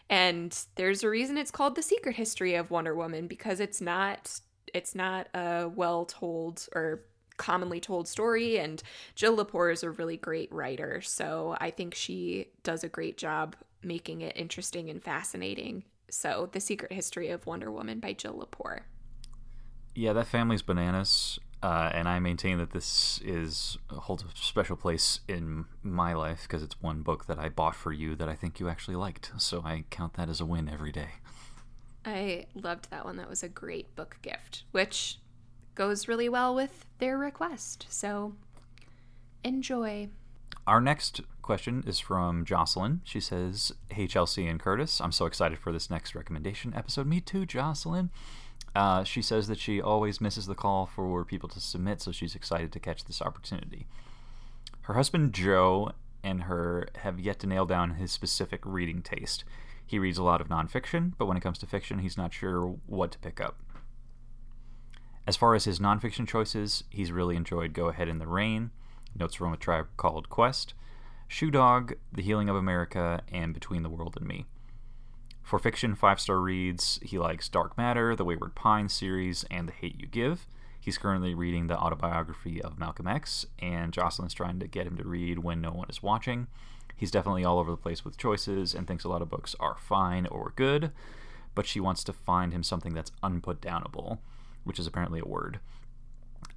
[0.10, 4.40] And there's a reason it's called The Secret History of Wonder Woman because it's not
[4.74, 7.02] it's not a well told or
[7.38, 8.82] commonly told story and
[9.16, 11.02] Jill Lepore is a really great writer.
[11.02, 15.84] So I think she does a great job making it interesting and fascinating.
[16.10, 18.82] So The Secret History of Wonder Woman by Jill Lepore
[19.96, 25.22] yeah, that family's bananas, uh, and I maintain that this is holds a special place
[25.28, 28.60] in my life because it's one book that I bought for you that I think
[28.60, 29.32] you actually liked.
[29.38, 31.10] So I count that as a win every day.
[32.06, 33.18] I loved that one.
[33.18, 35.18] That was a great book gift, which
[35.74, 37.88] goes really well with their request.
[37.90, 38.34] So
[39.46, 40.10] Enjoy.
[40.66, 43.02] Our next question is from Jocelyn.
[43.04, 45.00] She says, Hey, Chelsea and Curtis.
[45.00, 47.06] I'm so excited for this next recommendation episode.
[47.06, 48.10] Me too, Jocelyn.
[48.76, 52.36] Uh, she says that she always misses the call for people to submit, so she's
[52.36, 53.88] excited to catch this opportunity.
[54.82, 59.46] Her husband, Joe, and her have yet to nail down his specific reading taste.
[59.86, 62.76] He reads a lot of nonfiction, but when it comes to fiction, he's not sure
[62.86, 63.62] what to pick up.
[65.28, 68.72] As far as his nonfiction choices, he's really enjoyed Go Ahead in the Rain,
[69.18, 70.74] Notes from a Tribe Called Quest,
[71.28, 74.46] Shoe Dog, The Healing of America, and Between the World and Me.
[75.46, 79.74] For fiction, five star reads, he likes Dark Matter, the Wayward Pine series, and The
[79.74, 80.48] Hate You Give.
[80.80, 85.08] He's currently reading the autobiography of Malcolm X, and Jocelyn's trying to get him to
[85.08, 86.48] read When No One Is Watching.
[86.96, 89.78] He's definitely all over the place with choices and thinks a lot of books are
[89.80, 90.92] fine or good,
[91.54, 94.18] but she wants to find him something that's unputdownable,
[94.64, 95.60] which is apparently a word.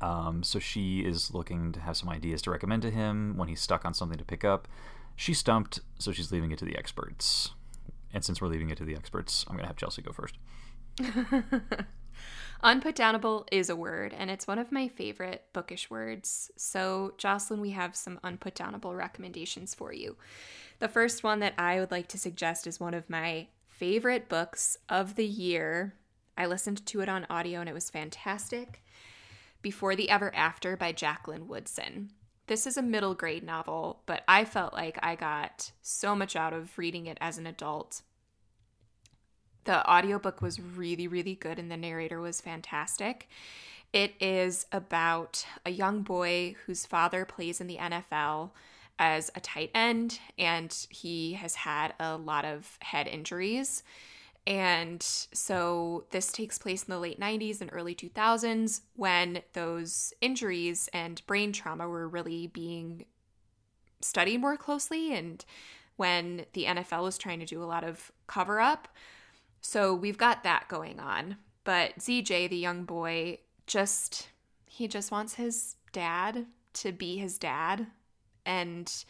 [0.00, 3.60] Um, so she is looking to have some ideas to recommend to him when he's
[3.60, 4.66] stuck on something to pick up.
[5.14, 7.50] She's stumped, so she's leaving it to the experts.
[8.12, 10.38] And since we're leaving it to the experts, I'm going to have Chelsea go first.
[12.64, 16.50] Unputdownable is a word, and it's one of my favorite bookish words.
[16.56, 20.16] So, Jocelyn, we have some unputdownable recommendations for you.
[20.80, 24.76] The first one that I would like to suggest is one of my favorite books
[24.88, 25.94] of the year.
[26.36, 28.82] I listened to it on audio and it was fantastic.
[29.62, 32.10] Before the Ever After by Jacqueline Woodson.
[32.48, 36.54] This is a middle grade novel, but I felt like I got so much out
[36.54, 38.00] of reading it as an adult.
[39.64, 43.28] The audiobook was really, really good, and the narrator was fantastic.
[43.92, 48.52] It is about a young boy whose father plays in the NFL
[48.98, 53.82] as a tight end, and he has had a lot of head injuries.
[54.48, 60.88] And so this takes place in the late 90s and early 2000s when those injuries
[60.94, 63.04] and brain trauma were really being
[64.00, 65.44] studied more closely and
[65.96, 68.88] when the NFL was trying to do a lot of cover up.
[69.60, 71.36] So we've got that going on.
[71.64, 74.30] But ZJ, the young boy, just
[74.64, 77.88] he just wants his dad to be his dad
[78.46, 79.04] and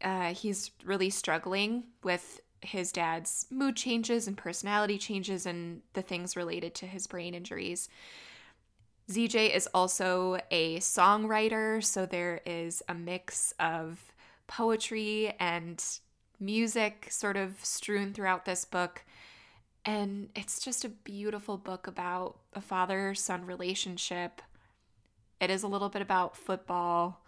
[0.00, 6.36] uh, he's really struggling with his dad's mood changes and personality changes and the things
[6.36, 7.88] related to his brain injuries.
[9.10, 14.12] ZJ is also a songwriter, so there is a mix of
[14.48, 15.82] poetry and
[16.40, 19.04] music sort of strewn throughout this book.
[19.84, 24.42] And it's just a beautiful book about a father son relationship.
[25.40, 27.22] It is a little bit about football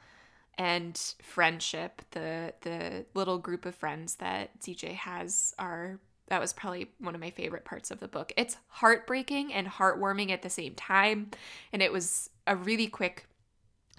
[0.58, 2.02] and friendship.
[2.10, 7.20] The the little group of friends that ZJ has are that was probably one of
[7.20, 8.32] my favorite parts of the book.
[8.36, 11.30] It's heartbreaking and heartwarming at the same time,
[11.72, 13.26] and it was a really quick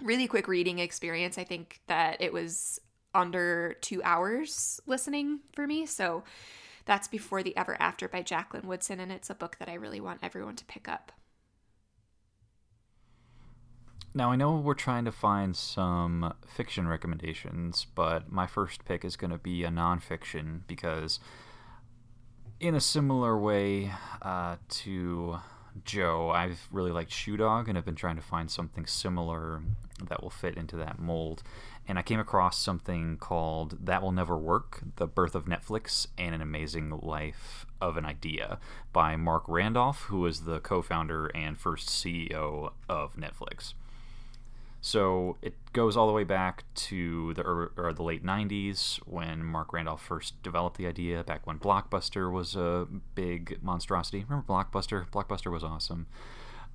[0.02, 1.38] really quick reading experience.
[1.38, 2.80] I think that it was
[3.14, 5.86] under 2 hours listening for me.
[5.86, 6.24] So
[6.86, 10.00] that's Before the Ever After by Jacqueline Woodson and it's a book that I really
[10.00, 11.12] want everyone to pick up.
[14.12, 19.16] Now, I know we're trying to find some fiction recommendations, but my first pick is
[19.16, 21.20] going to be a nonfiction because,
[22.60, 23.92] in a similar way
[24.24, 25.38] uh, to
[25.86, 29.62] Joe, I've really liked Shoe Dog and I've been trying to find something similar
[30.08, 31.44] that will fit into that mold.
[31.88, 36.34] And I came across something called That Will Never Work The Birth of Netflix and
[36.34, 38.58] an Amazing Life of an Idea
[38.92, 43.74] by Marc Randolph, who is the co founder and first CEO of Netflix.
[44.82, 49.74] So it goes all the way back to the or the late '90s when Marc
[49.74, 51.24] Randolph first developed the idea.
[51.24, 54.26] Back when Blockbuster was a big monstrosity.
[54.28, 55.10] Remember Blockbuster?
[55.10, 56.08] Blockbuster was awesome.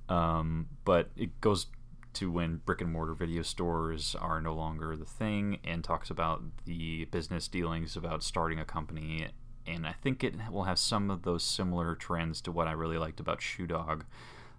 [0.07, 1.65] Um, but it goes
[2.13, 6.43] to when brick and mortar video stores are no longer the thing, and talks about
[6.65, 9.27] the business dealings about starting a company.
[9.65, 12.99] And I think it will have some of those similar trends to what I really
[12.99, 14.05] liked about Shoe Dog.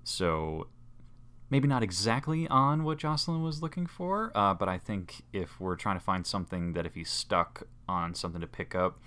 [0.02, 0.66] So
[1.50, 5.76] maybe not exactly on what Jocelyn was looking for, uh, but I think if we're
[5.76, 8.98] trying to find something that if he's stuck on something to pick up,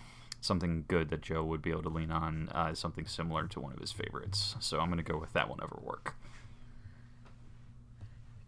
[0.41, 3.59] something good that Joe would be able to lean on uh, is something similar to
[3.59, 4.55] one of his favorites.
[4.59, 6.15] So I'm going to go with that will never work.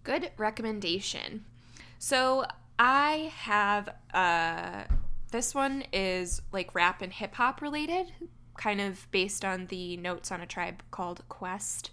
[0.03, 1.45] Good recommendation.
[1.99, 2.45] So
[2.79, 4.85] I have uh,
[5.31, 8.11] this one is like rap and hip hop related,
[8.57, 11.91] kind of based on the notes on a tribe called Quest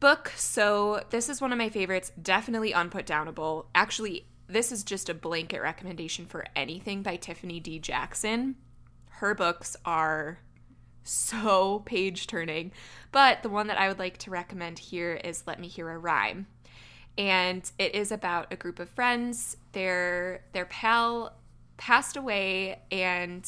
[0.00, 0.32] book.
[0.36, 2.10] So this is one of my favorites.
[2.20, 3.66] Definitely unputdownable.
[3.74, 7.78] Actually, this is just a blanket recommendation for anything by Tiffany D.
[7.78, 8.56] Jackson.
[9.10, 10.40] Her books are
[11.04, 12.72] so page turning.
[13.12, 15.98] But the one that I would like to recommend here is Let Me Hear a
[15.98, 16.46] Rhyme.
[17.18, 19.56] and it is about a group of friends.
[19.72, 21.36] Their their pal
[21.76, 23.44] passed away, and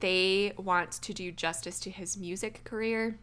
[0.00, 3.18] they want to do justice to his music career.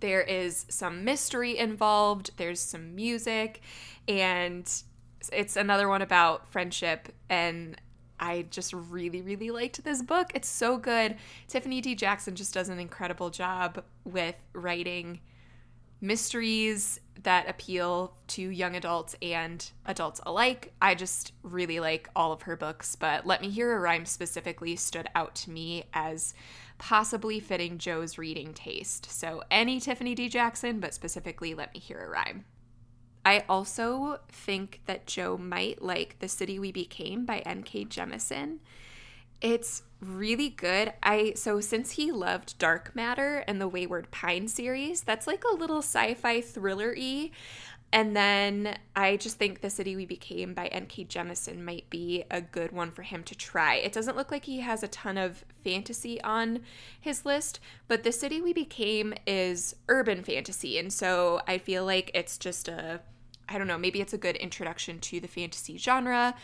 [0.00, 2.32] There is some mystery involved.
[2.36, 3.60] There's some music,
[4.06, 4.70] and
[5.32, 7.76] it's another one about friendship and
[8.18, 10.30] I just really, really liked this book.
[10.34, 11.16] It's so good.
[11.48, 11.94] Tiffany D.
[11.94, 15.20] Jackson just does an incredible job with writing
[16.00, 20.72] mysteries that appeal to young adults and adults alike.
[20.80, 24.76] I just really like all of her books, but Let Me Hear a Rhyme specifically
[24.76, 26.34] stood out to me as
[26.78, 29.10] possibly fitting Joe's reading taste.
[29.10, 30.28] So, any Tiffany D.
[30.28, 32.44] Jackson, but specifically Let Me Hear a Rhyme.
[33.24, 37.86] I also think that Joe might like The City We Became by N.K.
[37.86, 38.58] Jemisin.
[39.40, 40.92] It's really good.
[41.02, 45.54] I so since he loved Dark Matter and the Wayward Pine series, that's like a
[45.56, 47.30] little sci-fi thriller-y.
[47.92, 51.06] And then I just think The City We Became by N.K.
[51.06, 53.76] Jemisin might be a good one for him to try.
[53.76, 56.60] It doesn't look like he has a ton of fantasy on
[57.00, 60.78] his list, but The City We Became is urban fantasy.
[60.78, 63.00] And so I feel like it's just a
[63.48, 66.34] I don't know, maybe it's a good introduction to the fantasy genre.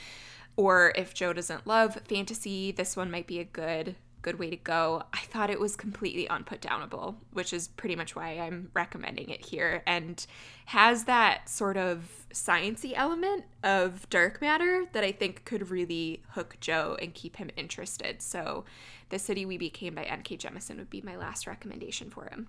[0.56, 4.56] Or if Joe doesn't love fantasy, this one might be a good good way to
[4.56, 5.02] go.
[5.12, 9.82] I thought it was completely unputdownable, which is pretty much why I'm recommending it here
[9.86, 10.24] and
[10.66, 16.56] has that sort of sciency element of dark matter that I think could really hook
[16.60, 18.22] Joe and keep him interested.
[18.22, 18.64] So,
[19.10, 20.38] The City We Became by N.K.
[20.38, 22.48] Jemisin would be my last recommendation for him.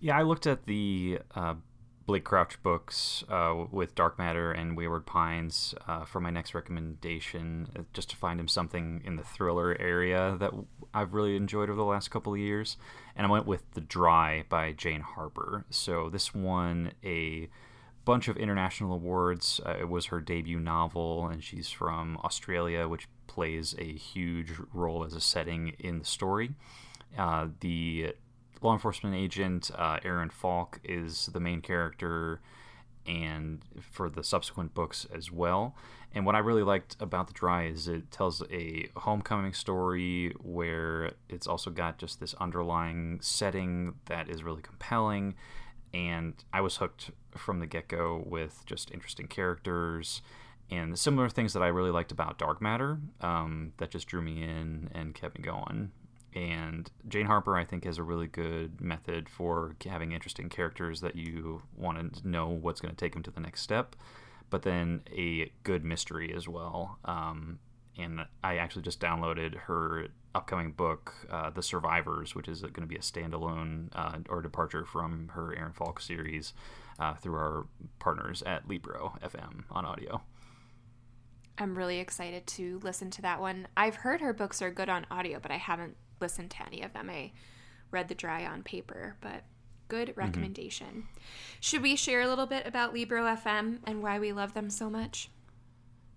[0.00, 1.54] Yeah, I looked at the uh,
[2.10, 7.68] Blake Crouch books uh, with Dark Matter and Wayward Pines uh, for my next recommendation,
[7.78, 10.50] uh, just to find him something in the thriller area that
[10.92, 12.76] I've really enjoyed over the last couple of years.
[13.14, 15.66] And I went with The Dry by Jane Harper.
[15.70, 17.48] So this won a
[18.04, 19.60] bunch of international awards.
[19.64, 25.04] Uh, it was her debut novel, and she's from Australia, which plays a huge role
[25.04, 26.56] as a setting in the story.
[27.16, 28.14] Uh, the
[28.62, 32.40] law enforcement agent uh, Aaron Falk is the main character,
[33.06, 35.74] and for the subsequent books as well.
[36.12, 41.12] And what I really liked about The Dry is it tells a homecoming story where
[41.28, 45.34] it's also got just this underlying setting that is really compelling.
[45.94, 50.20] And I was hooked from the get go with just interesting characters
[50.70, 54.42] and similar things that I really liked about Dark Matter um, that just drew me
[54.42, 55.92] in and kept me going.
[56.34, 61.16] And Jane Harper, I think, has a really good method for having interesting characters that
[61.16, 63.96] you want to know what's going to take them to the next step,
[64.48, 66.98] but then a good mystery as well.
[67.04, 67.58] Um,
[67.98, 72.86] and I actually just downloaded her upcoming book, uh, The Survivors, which is going to
[72.86, 76.54] be a standalone uh, or departure from her Aaron Falk series
[76.98, 77.66] uh, through our
[77.98, 80.22] partners at Libro FM on audio.
[81.58, 83.68] I'm really excited to listen to that one.
[83.76, 86.92] I've heard her books are good on audio, but I haven't listened to any of
[86.92, 87.10] them.
[87.10, 87.32] I
[87.90, 89.44] read The Dry on paper, but
[89.88, 90.20] good mm-hmm.
[90.20, 90.86] recommendation.
[90.86, 91.18] Mm-hmm.
[91.60, 94.88] Should we share a little bit about Libro FM and why we love them so
[94.88, 95.30] much?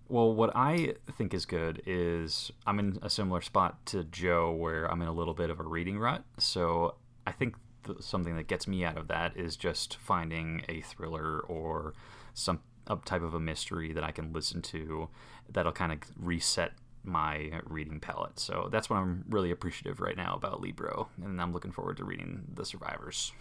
[0.08, 4.90] Well, what I think is good is I'm in a similar spot to Joe where
[4.90, 6.24] I'm in a little bit of a reading rut.
[6.38, 6.96] So
[7.26, 11.40] I think th- something that gets me out of that is just finding a thriller
[11.40, 11.94] or
[12.34, 12.60] some
[13.06, 15.08] type of a mystery that I can listen to
[15.50, 16.72] that'll kind of reset
[17.04, 18.40] my reading palette.
[18.40, 22.04] So that's what I'm really appreciative right now about Libro, and I'm looking forward to
[22.04, 23.32] reading The Survivors.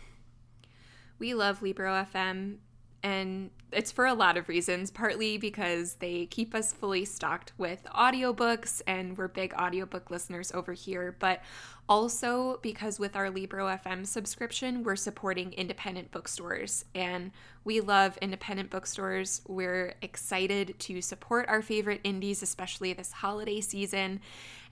[1.20, 2.58] We love Libro FM
[3.04, 7.84] and it's for a lot of reasons partly because they keep us fully stocked with
[7.94, 11.42] audiobooks and we're big audiobook listeners over here but
[11.90, 16.86] also because with our libro fm subscription we're supporting independent bookstores.
[16.96, 17.32] And
[17.64, 19.42] we love independent bookstores.
[19.48, 24.22] We're excited to support our favorite indies especially this holiday season.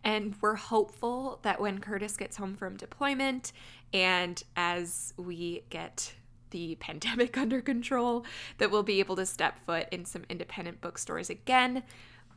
[0.04, 3.52] And we're hopeful that when curtis gets home from deployment
[3.94, 6.14] and as we get
[6.52, 8.26] the pandemic under control
[8.58, 11.84] that we'll be able to step foot in some independent bookstores again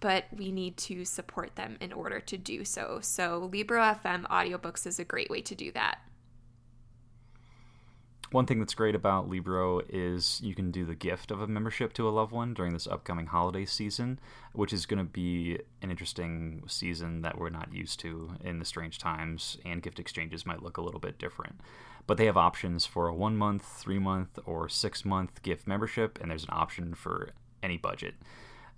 [0.01, 2.99] but we need to support them in order to do so.
[3.01, 5.99] So, Libro FM audiobooks is a great way to do that.
[8.35, 11.93] One thing that's great about Libro is you can do the gift of a membership
[11.93, 14.19] to a loved one during this upcoming holiday season,
[14.53, 18.65] which is going to be an interesting season that we're not used to in the
[18.65, 21.61] strange times, and gift exchanges might look a little bit different
[22.09, 26.19] but they have options for a one month, three month, or six month gift membership,
[26.21, 27.31] and there's an option for
[27.63, 28.15] any budget.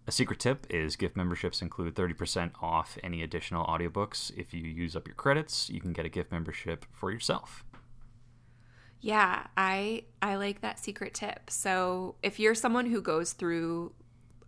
[0.07, 4.31] A secret tip is gift memberships include 30% off any additional audiobooks.
[4.37, 7.65] If you use up your credits, you can get a gift membership for yourself.
[9.01, 11.51] Yeah, I I like that secret tip.
[11.51, 13.92] So, if you're someone who goes through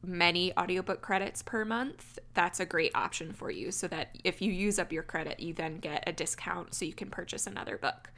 [0.02, 4.52] many audiobook credits per month, that's a great option for you so that if you
[4.52, 8.10] use up your credit, you then get a discount so you can purchase another book.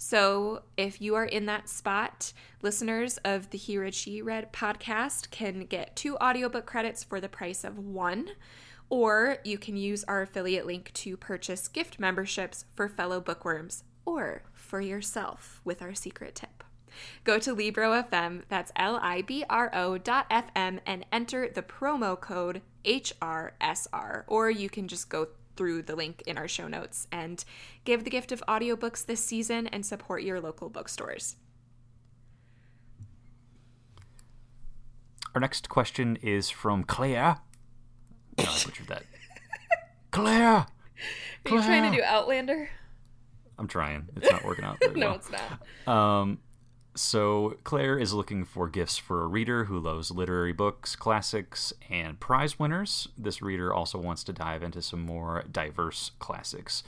[0.00, 2.32] So, if you are in that spot,
[2.62, 7.28] listeners of the He Read She Read podcast can get two audiobook credits for the
[7.28, 8.30] price of one,
[8.90, 14.42] or you can use our affiliate link to purchase gift memberships for fellow bookworms or
[14.68, 16.62] for yourself with our secret tip.
[17.24, 21.62] Go to Libro FM, that's L I B R O dot FM, and enter the
[21.62, 27.06] promo code HRSR, or you can just go through the link in our show notes
[27.10, 27.44] and
[27.84, 31.36] give the gift of audiobooks this season and support your local bookstores.
[35.34, 37.38] Our next question is from Claire.
[38.38, 39.02] No, I butchered that.
[40.10, 40.66] Claire!
[41.46, 42.70] Are you trying to do Outlander?
[43.58, 44.08] I'm trying.
[44.16, 44.78] It's not working out.
[44.94, 45.14] No, well.
[45.16, 45.92] it's not.
[45.92, 46.38] Um,
[46.94, 52.18] so Claire is looking for gifts for a reader who loves literary books, classics, and
[52.18, 53.08] prize winners.
[53.16, 56.82] This reader also wants to dive into some more diverse classics.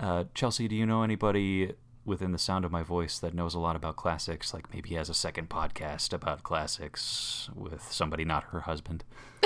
[0.00, 3.60] Uh, Chelsea, do you know anybody within the sound of my voice that knows a
[3.60, 4.52] lot about classics?
[4.52, 9.04] Like maybe has a second podcast about classics with somebody not her husband.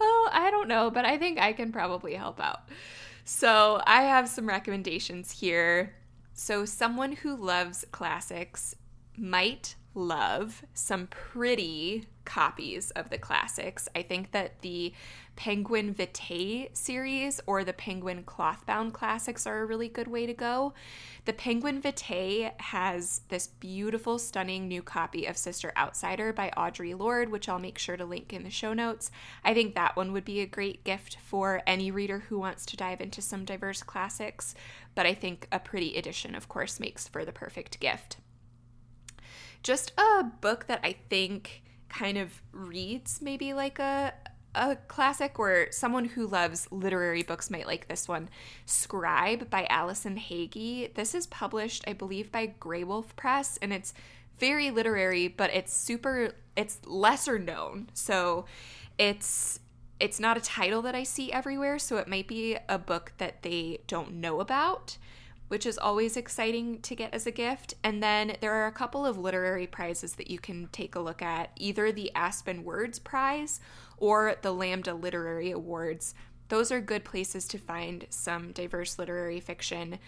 [0.00, 2.68] oh, I don't know, but I think I can probably help out.
[3.24, 5.94] So I have some recommendations here.
[6.34, 8.74] So, someone who loves classics
[9.18, 13.88] might love some pretty copies of the classics.
[13.94, 14.94] I think that the
[15.34, 20.74] Penguin Vitae series or the Penguin Clothbound classics are a really good way to go.
[21.24, 27.30] The Penguin Vitae has this beautiful, stunning new copy of Sister Outsider by Audre Lorde,
[27.30, 29.10] which I'll make sure to link in the show notes.
[29.42, 32.76] I think that one would be a great gift for any reader who wants to
[32.76, 34.54] dive into some diverse classics,
[34.94, 38.18] but I think a pretty edition, of course, makes for the perfect gift.
[39.62, 44.14] Just a book that I think kind of reads maybe like a
[44.54, 48.28] a classic where someone who loves literary books might like this one
[48.66, 53.94] scribe by Alyson Hagy this is published i believe by graywolf press and it's
[54.38, 58.44] very literary but it's super it's lesser known so
[58.98, 59.60] it's
[60.00, 63.42] it's not a title that i see everywhere so it might be a book that
[63.42, 64.98] they don't know about
[65.52, 67.74] which is always exciting to get as a gift.
[67.84, 71.20] And then there are a couple of literary prizes that you can take a look
[71.20, 73.60] at either the Aspen Words Prize
[74.02, 76.12] or the Lambda Literary Awards.
[76.48, 80.00] Those are good places to find some diverse literary fiction.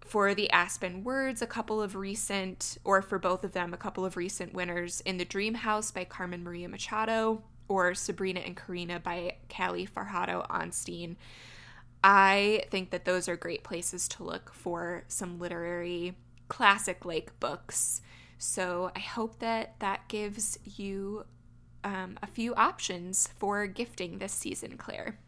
[0.00, 4.04] For the Aspen Words, a couple of recent, or for both of them, a couple
[4.04, 9.00] of recent winners in The Dream House by Carmen Maria Machado or Sabrina and Corina
[9.00, 11.14] by Kali Fajardo-Anstine.
[12.02, 16.16] I think that those are great places to look for some literary
[16.48, 18.00] classic like books.
[18.38, 21.26] So I hope that that gives you
[21.84, 25.18] um, a few options for gifting this season, Claire.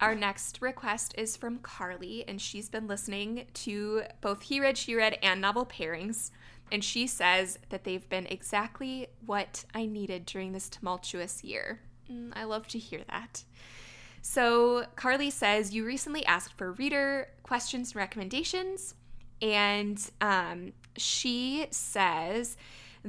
[0.00, 4.94] Our next request is from Carly, and she's been listening to both He Read, She
[4.94, 6.30] Read, and Novel Pairings.
[6.70, 11.80] And she says that they've been exactly what I needed during this tumultuous year.
[12.10, 13.44] Mm, I love to hear that.
[14.20, 18.94] So, Carly says, You recently asked for reader questions and recommendations.
[19.40, 22.56] And um, she says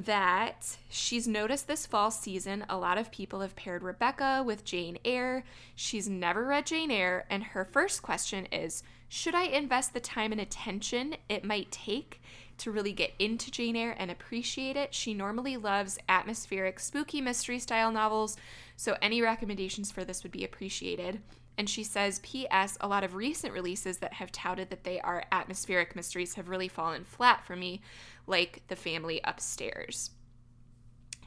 [0.06, 5.00] that she's noticed this fall season a lot of people have paired Rebecca with Jane
[5.04, 5.44] Eyre.
[5.76, 7.26] She's never read Jane Eyre.
[7.30, 12.22] And her first question is Should I invest the time and attention it might take
[12.60, 14.94] to really get into Jane Eyre and appreciate it.
[14.94, 18.38] She normally loves atmospheric, spooky mystery style novels,
[18.76, 21.22] so any recommendations for this would be appreciated.
[21.58, 22.78] And she says, P.S.
[22.82, 26.68] A lot of recent releases that have touted that they are atmospheric mysteries have really
[26.68, 27.82] fallen flat for me,
[28.28, 30.12] like The Family Upstairs.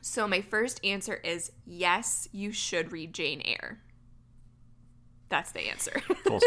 [0.03, 3.81] So, my first answer is yes, you should read Jane Eyre.
[5.29, 6.01] That's the answer.
[6.25, 6.41] full,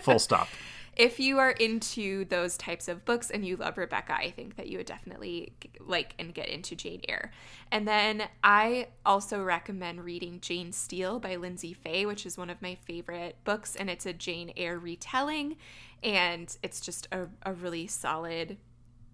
[0.00, 0.48] full stop
[0.96, 4.66] if you are into those types of books and you love Rebecca, I think that
[4.68, 7.30] you would definitely like and get into Jane Eyre.
[7.70, 12.62] And then I also recommend reading Jane Steele by Lyndsay Faye, which is one of
[12.62, 15.56] my favorite books, and it's a Jane Eyre retelling,
[16.02, 18.56] and it's just a, a really solid,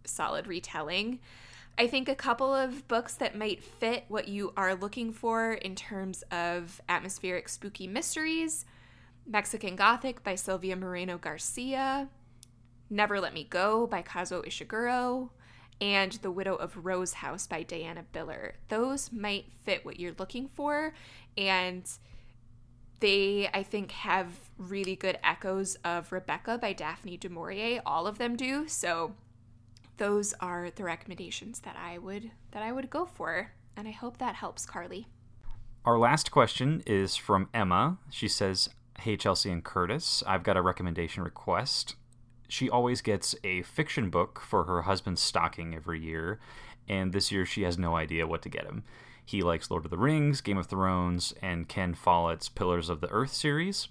[0.05, 1.19] solid retelling.
[1.77, 5.75] I think a couple of books that might fit what you are looking for in
[5.75, 8.67] terms of atmospheric spooky mysteries
[9.27, 12.09] Mexican Gothic by Silvia Moreno Garcia,
[12.91, 15.31] Never Let Me Go by Kazuo Ishiguro,
[15.81, 18.53] and The Widow of Rose House by Diana Biller.
[18.69, 20.95] Those might fit what you're looking for,
[21.37, 21.89] and
[23.01, 27.83] they, I think, have really good echoes of Rebecca by Daphne du Maurier.
[27.85, 28.69] All of them do.
[28.69, 29.15] So
[29.97, 34.19] those are the recommendations that I would that I would go for, and I hope
[34.19, 35.09] that helps Carly.
[35.85, 37.99] Our last question is from Emma.
[38.09, 38.69] She says,
[39.03, 41.97] "Hey Chelsea and Curtis, I've got a recommendation request.
[42.49, 46.39] She always gets a fiction book for her husband's stocking every year,
[46.89, 48.85] and this year she has no idea what to get him.
[49.27, 53.11] He likes Lord of the Rings, Game of Thrones, and Ken Follett's Pillars of the
[53.11, 53.89] Earth series.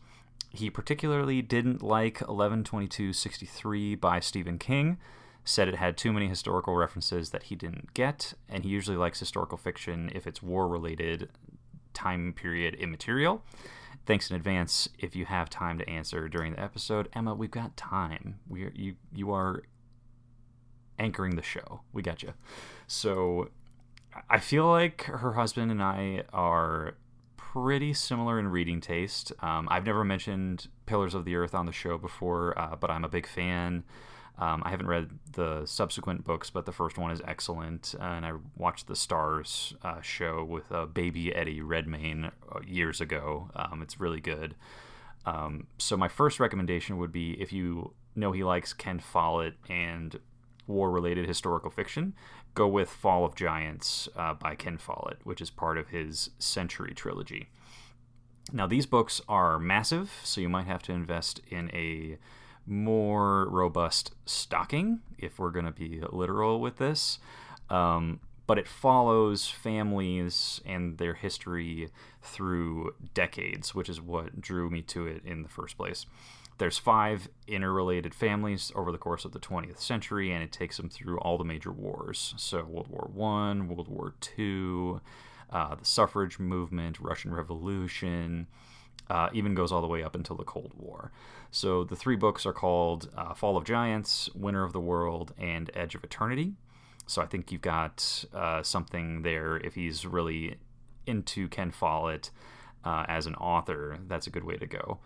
[0.49, 4.97] He particularly didn't like 11/22/63 by Stephen King,
[5.43, 9.19] said it had too many historical references that he didn't get, and he usually likes
[9.19, 11.29] historical fiction if it's war related,
[11.93, 13.43] time period immaterial.
[14.11, 17.07] Thanks in advance if you have time to answer during the episode.
[17.13, 18.39] Emma, we've got time.
[18.45, 19.63] We are, you you are
[20.99, 21.79] anchoring the show.
[21.93, 22.33] We got you.
[22.87, 23.51] So
[24.29, 26.95] I feel like her husband and I are
[27.37, 29.31] pretty similar in reading taste.
[29.39, 33.05] Um, I've never mentioned Pillars of the Earth on the show before, uh, but I'm
[33.05, 33.85] a big fan.
[34.37, 37.93] Um, I haven't read the subsequent books, but the first one is excellent.
[37.99, 43.49] And I watched the Starz uh, show with uh, baby Eddie Redmayne uh, years ago.
[43.55, 44.55] Um, it's really good.
[45.25, 50.19] Um, so, my first recommendation would be if you know he likes Ken Follett and
[50.67, 52.13] war related historical fiction,
[52.55, 56.93] go with Fall of Giants uh, by Ken Follett, which is part of his Century
[56.93, 57.49] trilogy.
[58.51, 62.17] Now, these books are massive, so you might have to invest in a
[62.71, 67.19] more robust stocking if we're going to be literal with this.
[67.69, 71.89] Um, but it follows families and their history
[72.21, 76.05] through decades, which is what drew me to it in the first place
[76.61, 80.89] there's five interrelated families over the course of the 20th century, and it takes them
[80.89, 82.35] through all the major wars.
[82.37, 85.01] So World War One, World War Two,
[85.49, 88.45] uh, the suffrage movement, Russian Revolution.
[89.09, 91.11] Uh, even goes all the way up until the Cold War.
[91.51, 95.69] So the three books are called uh, Fall of Giants, Winter of the World, and
[95.73, 96.53] Edge of Eternity.
[97.05, 100.55] So I think you've got uh, something there if he's really
[101.05, 102.29] into Ken Follett
[102.85, 103.99] uh, as an author.
[104.07, 104.99] That's a good way to go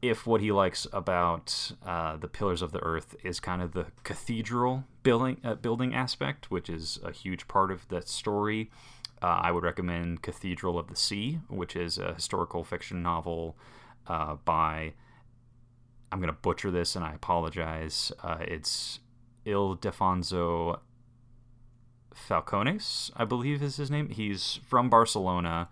[0.00, 3.86] if what he likes about uh, the Pillars of the Earth is kind of the
[4.04, 8.70] cathedral building uh, building aspect, which is a huge part of that story,
[9.22, 13.56] uh, I would recommend Cathedral of the Sea, which is a historical fiction novel
[14.44, 14.92] by.
[16.10, 18.12] I'm to butcher this, and I apologize.
[18.22, 19.00] Uh, it's
[19.46, 20.80] Ildefonso
[22.14, 24.08] Falcones, I believe is his name.
[24.08, 25.68] He's from Barcelona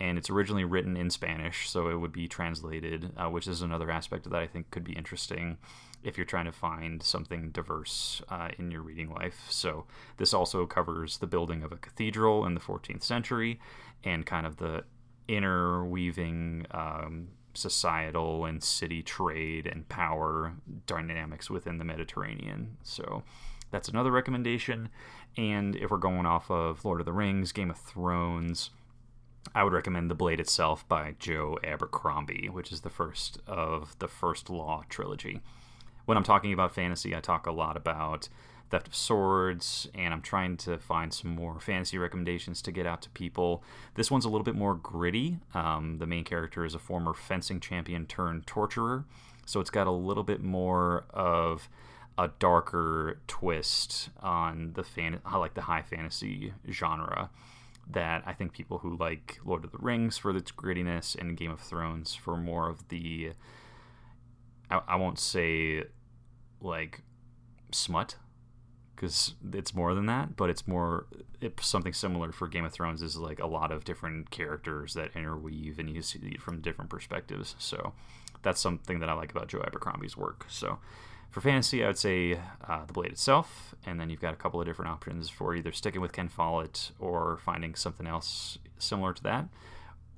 [0.00, 3.90] and it's originally written in Spanish, so it would be translated, uh, which is another
[3.90, 5.58] aspect that I think could be interesting
[6.04, 9.46] if you're trying to find something diverse uh, in your reading life.
[9.50, 9.86] So,
[10.16, 13.58] this also covers the building of a cathedral in the 14th century
[14.04, 14.84] and kind of the
[15.26, 20.54] interweaving um, societal and city trade and power
[20.86, 22.76] dynamics within the Mediterranean.
[22.82, 23.22] So,
[23.70, 24.88] that's another recommendation.
[25.36, 28.70] And if we're going off of Lord of the Rings, Game of Thrones,
[29.54, 34.08] I would recommend The Blade Itself by Joe Abercrombie, which is the first of the
[34.08, 35.40] First Law trilogy.
[36.06, 38.28] When I'm talking about fantasy, I talk a lot about
[38.70, 43.02] Theft of Swords, and I'm trying to find some more fantasy recommendations to get out
[43.02, 43.62] to people.
[43.94, 45.38] This one's a little bit more gritty.
[45.54, 49.04] Um, the main character is a former fencing champion turned torturer,
[49.46, 51.68] so it's got a little bit more of
[52.18, 57.30] a darker twist on the fan, like the high fantasy genre
[57.90, 61.50] that I think people who like Lord of the Rings for its grittiness and Game
[61.50, 63.32] of Thrones for more of the
[64.70, 65.84] I, I won't say
[66.60, 67.02] like
[67.72, 68.16] smut
[68.98, 71.06] because it's more than that, but it's more
[71.60, 75.78] something similar for Game of Thrones is like a lot of different characters that interweave
[75.78, 77.54] and you see it from different perspectives.
[77.60, 77.92] So
[78.42, 80.46] that's something that I like about Joe Abercrombie's work.
[80.48, 80.78] So
[81.30, 84.60] for fantasy, I would say uh, the blade itself, and then you've got a couple
[84.60, 89.22] of different options for either sticking with Ken Follett or finding something else similar to
[89.22, 89.46] that.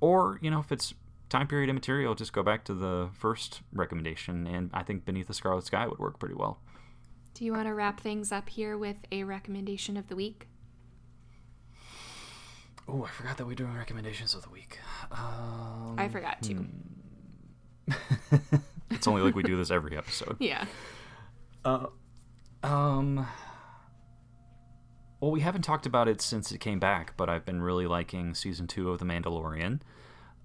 [0.01, 0.95] Or, you know, if it's
[1.29, 5.35] time period immaterial, just go back to the first recommendation, and I think Beneath the
[5.35, 6.61] Scarlet Sky would work pretty well.
[7.41, 10.47] Do you want to wrap things up here with a recommendation of the week?
[12.87, 14.79] Oh, I forgot that we're doing recommendations of the week.
[15.11, 16.67] Um, I forgot too.
[17.89, 17.97] Hmm.
[18.91, 20.37] it's only like we do this every episode.
[20.41, 20.67] Yeah.
[21.65, 21.87] Uh,
[22.63, 23.27] um.
[25.21, 28.35] Well, we haven't talked about it since it came back, but I've been really liking
[28.35, 29.81] season two of The Mandalorian.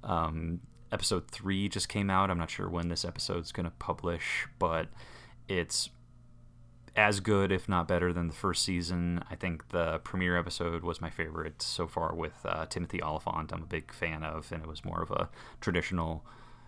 [0.01, 0.61] Um,
[0.93, 2.31] episode three just came out.
[2.31, 4.87] I'm not sure when this episode's going to publish, but
[5.49, 5.89] it's
[6.95, 9.23] as good, if not better, than the first season.
[9.29, 13.51] I think the premiere episode was my favorite so far with uh, Timothy Olyphant.
[13.51, 15.29] I'm a big fan of, and it was more of a
[15.59, 16.25] traditional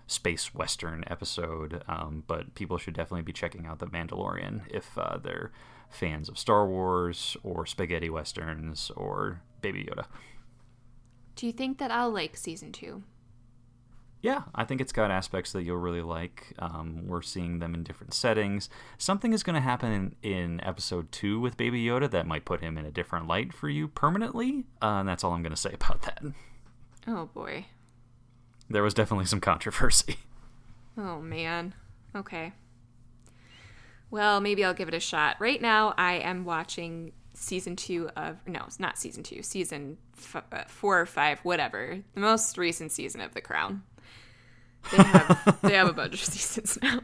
[0.08, 1.84] space western episode.
[1.88, 5.52] Um, but people should definitely be checking out The Mandalorian if uh, they're
[5.90, 10.06] fans of Star Wars or spaghetti westerns or Baby Yoda.
[11.36, 13.04] Do you think that I'll like season two?
[14.22, 16.54] Yeah, I think it's got aspects that you'll really like.
[16.58, 18.68] Um, we're seeing them in different settings.
[18.98, 22.62] Something is going to happen in, in, episode two with Baby Yoda that might put
[22.62, 24.66] him in a different light for you permanently.
[24.82, 26.24] Uh, and that's all I'm going to say about that.
[27.08, 27.68] Oh boy.
[28.70, 30.18] There was definitely some controversy.
[31.00, 31.76] Oh man.
[32.16, 32.54] Okay.
[34.10, 35.36] Well, maybe I'll give it a shot.
[35.40, 40.44] Right now, I am watching season two of no, it's not season two, season f-
[40.52, 42.00] uh, four or five, whatever.
[42.16, 43.84] The most recent season of The Crown.
[44.92, 47.00] They have they have a bunch of seasons now.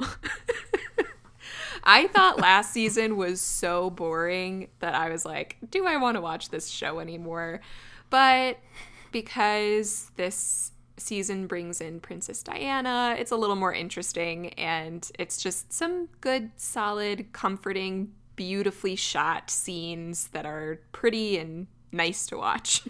[1.84, 6.22] I thought last season was so boring that I was like, do I want to
[6.22, 7.60] watch this show anymore?
[8.10, 8.60] But
[9.12, 15.74] because this season brings in Princess Diana, it's a little more interesting and it's just
[15.74, 22.84] some good, solid, comforting, beautifully shot scenes that are pretty and nice to watch.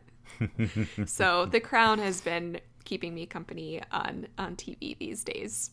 [1.06, 2.60] so The Crown has been
[2.90, 5.70] keeping me company on on TV these days.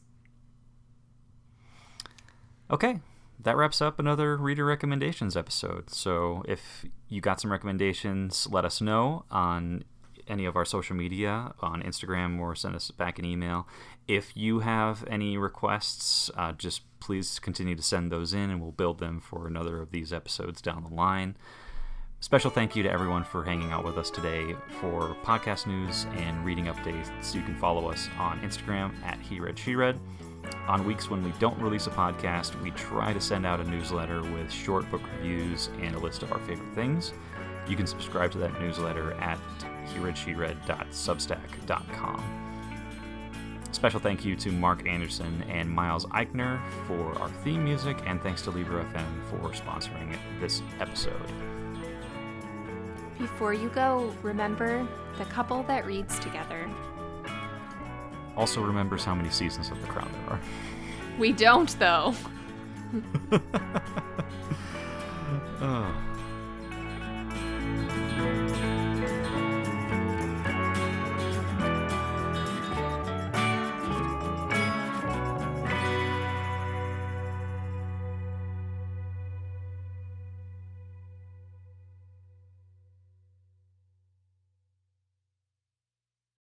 [2.69, 2.99] Okay,
[3.39, 5.89] that wraps up another reader recommendations episode.
[5.89, 9.83] So if you got some recommendations, let us know on
[10.27, 13.67] any of our social media on Instagram or send us back an email.
[14.07, 18.71] If you have any requests, uh, just please continue to send those in and we'll
[18.73, 21.35] build them for another of these episodes down the line.
[22.19, 24.55] Special thank you to everyone for hanging out with us today.
[24.81, 29.55] For podcast news and reading updates, you can follow us on Instagram at He Read
[29.57, 29.99] She Read.
[30.67, 34.23] On weeks when we don't release a podcast, we try to send out a newsletter
[34.23, 37.13] with short book reviews and a list of our favorite things.
[37.67, 39.37] You can subscribe to that newsletter at
[39.93, 42.43] hereadsheread.substack.com.
[43.71, 48.41] Special thank you to Mark Anderson and Miles Eichner for our theme music, and thanks
[48.41, 51.31] to Libro FM for sponsoring this episode.
[53.17, 54.87] Before you go, remember
[55.17, 56.69] the couple that reads together.
[58.35, 60.39] Also remembers how many seasons of The Crown there are.
[61.17, 62.13] We don't, though.
[65.61, 66.16] oh.